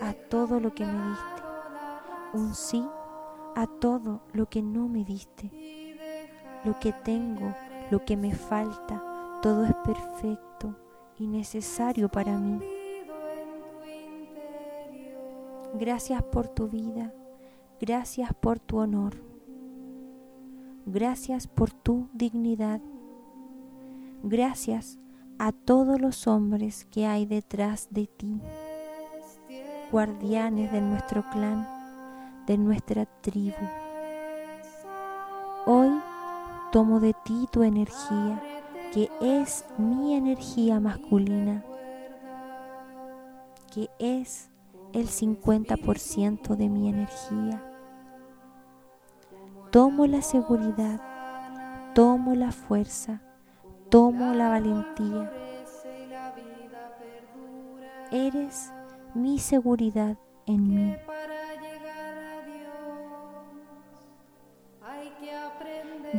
a 0.00 0.14
todo 0.14 0.58
lo 0.58 0.74
que 0.74 0.86
me 0.86 1.08
diste, 1.10 1.42
un 2.32 2.54
sí 2.54 2.86
a 3.54 3.66
todo 3.66 4.22
lo 4.32 4.46
que 4.46 4.62
no 4.62 4.88
me 4.88 5.04
diste. 5.04 5.50
Lo 6.64 6.78
que 6.78 6.92
tengo, 6.92 7.54
lo 7.90 8.04
que 8.04 8.16
me 8.16 8.34
falta, 8.34 9.02
todo 9.42 9.64
es 9.64 9.74
perfecto 9.84 10.74
y 11.18 11.26
necesario 11.26 12.08
para 12.08 12.38
mí. 12.38 12.60
Gracias 15.74 16.22
por 16.22 16.48
tu 16.48 16.68
vida, 16.68 17.12
gracias 17.80 18.32
por 18.32 18.58
tu 18.58 18.78
honor, 18.78 19.27
gracias 20.92 21.46
por 21.46 21.70
tu 21.70 22.08
dignidad, 22.14 22.80
gracias 24.22 24.98
a 25.38 25.52
todos 25.52 26.00
los 26.00 26.26
hombres 26.26 26.86
que 26.86 27.06
hay 27.06 27.26
detrás 27.26 27.88
de 27.90 28.06
ti, 28.06 28.40
guardianes 29.92 30.72
de 30.72 30.80
nuestro 30.80 31.28
clan, 31.30 31.68
de 32.46 32.56
nuestra 32.56 33.04
tribu. 33.20 33.54
Hoy 35.66 35.90
tomo 36.72 37.00
de 37.00 37.14
ti 37.24 37.46
tu 37.52 37.62
energía, 37.62 38.42
que 38.94 39.10
es 39.20 39.66
mi 39.76 40.14
energía 40.14 40.80
masculina, 40.80 41.64
que 43.74 43.90
es 43.98 44.48
el 44.94 45.08
50% 45.08 46.56
de 46.56 46.68
mi 46.70 46.88
energía. 46.88 47.67
Tomo 49.70 50.06
la 50.06 50.22
seguridad, 50.22 50.98
tomo 51.94 52.34
la 52.34 52.52
fuerza, 52.52 53.20
tomo 53.90 54.32
la 54.32 54.48
valentía. 54.48 55.30
Eres 58.10 58.72
mi 59.14 59.38
seguridad 59.38 60.16
en 60.46 60.74
mí. 60.74 60.96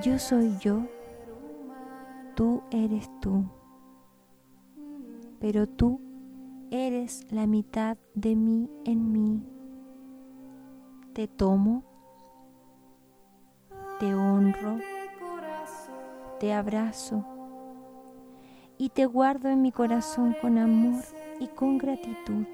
Yo 0.03 0.19
soy 0.19 0.55
yo, 0.59 0.83
tú 2.35 2.61
eres 2.69 3.09
tú, 3.19 3.45
pero 5.39 5.67
tú 5.67 5.99
eres 6.69 7.25
la 7.31 7.47
mitad 7.47 7.97
de 8.13 8.35
mí 8.35 8.69
en 8.85 9.11
mí. 9.11 9.43
Te 11.13 11.27
tomo, 11.27 11.88
te 13.99 14.15
honro, 14.15 14.79
te 16.39 16.53
abrazo 16.53 17.25
y 18.77 18.89
te 18.89 19.05
guardo 19.05 19.49
en 19.49 19.61
mi 19.61 19.73
corazón 19.73 20.35
con 20.41 20.57
amor 20.57 21.03
y 21.39 21.49
con 21.49 21.77
gratitud. 21.77 22.45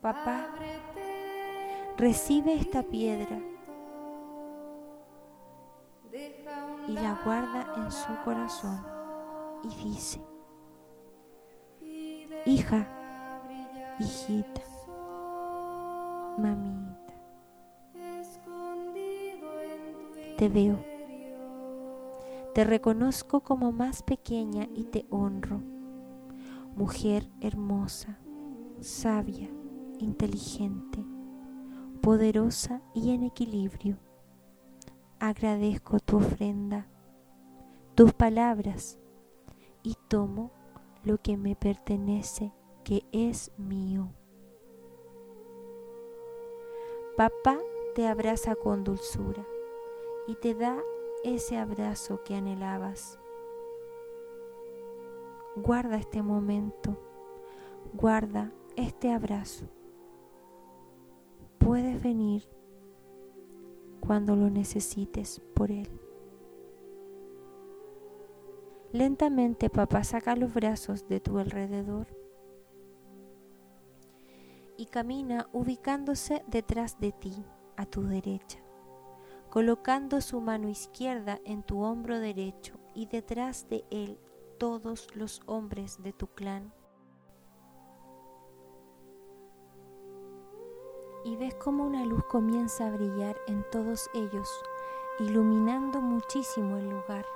Papá, 0.00 0.48
recibe 1.96 2.54
esta 2.54 2.82
piedra 2.82 3.38
y 6.88 6.92
la 6.92 7.20
guarda 7.24 7.74
en 7.76 7.92
su 7.92 8.16
corazón 8.24 8.84
y 9.62 9.90
dice, 9.90 10.20
hija, 12.46 12.86
hijita, 14.00 14.62
mamita, 16.36 16.97
te 20.38 20.48
veo 20.48 20.78
te 22.58 22.64
reconozco 22.64 23.38
como 23.38 23.70
más 23.70 24.02
pequeña 24.02 24.68
y 24.74 24.82
te 24.82 25.06
honro. 25.10 25.60
Mujer 26.74 27.28
hermosa, 27.40 28.18
sabia, 28.80 29.48
inteligente, 30.00 31.04
poderosa 32.00 32.82
y 32.94 33.10
en 33.10 33.22
equilibrio. 33.22 33.98
Agradezco 35.20 36.00
tu 36.00 36.16
ofrenda, 36.16 36.88
tus 37.94 38.12
palabras 38.12 38.98
y 39.84 39.94
tomo 40.08 40.50
lo 41.04 41.18
que 41.18 41.36
me 41.36 41.54
pertenece, 41.54 42.52
que 42.82 43.04
es 43.12 43.52
mío. 43.56 44.10
Papá 47.16 47.56
te 47.94 48.08
abraza 48.08 48.56
con 48.56 48.82
dulzura 48.82 49.46
y 50.28 50.34
te 50.34 50.54
da 50.54 50.78
ese 51.24 51.56
abrazo 51.56 52.22
que 52.22 52.34
anhelabas. 52.34 53.18
Guarda 55.56 55.96
este 55.96 56.22
momento, 56.22 56.98
guarda 57.94 58.52
este 58.76 59.10
abrazo. 59.10 59.64
Puedes 61.56 62.02
venir 62.02 62.46
cuando 64.00 64.36
lo 64.36 64.50
necesites 64.50 65.40
por 65.54 65.70
él. 65.70 65.88
Lentamente 68.92 69.70
papá 69.70 70.04
saca 70.04 70.36
los 70.36 70.52
brazos 70.52 71.08
de 71.08 71.20
tu 71.20 71.38
alrededor 71.38 72.06
y 74.76 74.86
camina 74.86 75.48
ubicándose 75.54 76.44
detrás 76.48 77.00
de 77.00 77.12
ti, 77.12 77.32
a 77.76 77.86
tu 77.86 78.02
derecha 78.02 78.67
colocando 79.50 80.20
su 80.20 80.40
mano 80.40 80.68
izquierda 80.68 81.40
en 81.44 81.62
tu 81.62 81.82
hombro 81.82 82.18
derecho 82.18 82.74
y 82.94 83.06
detrás 83.06 83.68
de 83.68 83.84
él 83.90 84.18
todos 84.58 85.08
los 85.14 85.40
hombres 85.46 86.02
de 86.02 86.12
tu 86.12 86.26
clan. 86.28 86.72
Y 91.24 91.36
ves 91.36 91.54
como 91.54 91.84
una 91.84 92.04
luz 92.04 92.24
comienza 92.24 92.86
a 92.86 92.90
brillar 92.90 93.36
en 93.46 93.64
todos 93.70 94.08
ellos, 94.14 94.48
iluminando 95.18 96.00
muchísimo 96.00 96.76
el 96.76 96.90
lugar. 96.90 97.26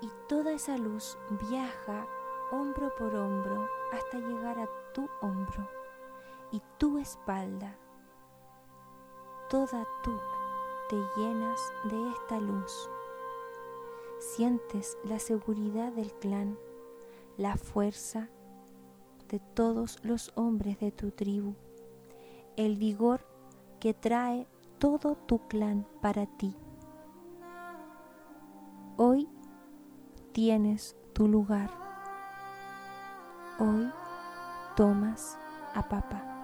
Y 0.00 0.10
toda 0.28 0.52
esa 0.52 0.76
luz 0.78 1.18
viaja 1.48 2.06
hombro 2.52 2.94
por 2.96 3.14
hombro 3.14 3.68
hasta 3.92 4.18
llegar 4.18 4.58
a 4.58 4.68
tu 4.92 5.08
hombro 5.20 5.68
y 6.52 6.62
tu 6.78 6.98
espalda 6.98 7.76
toda 9.48 9.86
tú 10.02 10.18
te 10.88 10.96
llenas 11.16 11.60
de 11.84 12.10
esta 12.10 12.40
luz. 12.40 12.90
Sientes 14.18 14.98
la 15.04 15.18
seguridad 15.18 15.92
del 15.92 16.12
clan, 16.14 16.58
la 17.36 17.56
fuerza 17.56 18.28
de 19.28 19.40
todos 19.40 19.98
los 20.02 20.32
hombres 20.36 20.78
de 20.80 20.90
tu 20.90 21.10
tribu, 21.10 21.54
el 22.56 22.76
vigor 22.76 23.26
que 23.80 23.94
trae 23.94 24.46
todo 24.78 25.16
tu 25.26 25.46
clan 25.48 25.86
para 26.00 26.26
ti. 26.26 26.54
Hoy 28.96 29.28
tienes 30.32 30.96
tu 31.12 31.28
lugar. 31.28 31.70
Hoy 33.58 33.90
tomas 34.76 35.38
a 35.74 35.88
papá. 35.88 36.35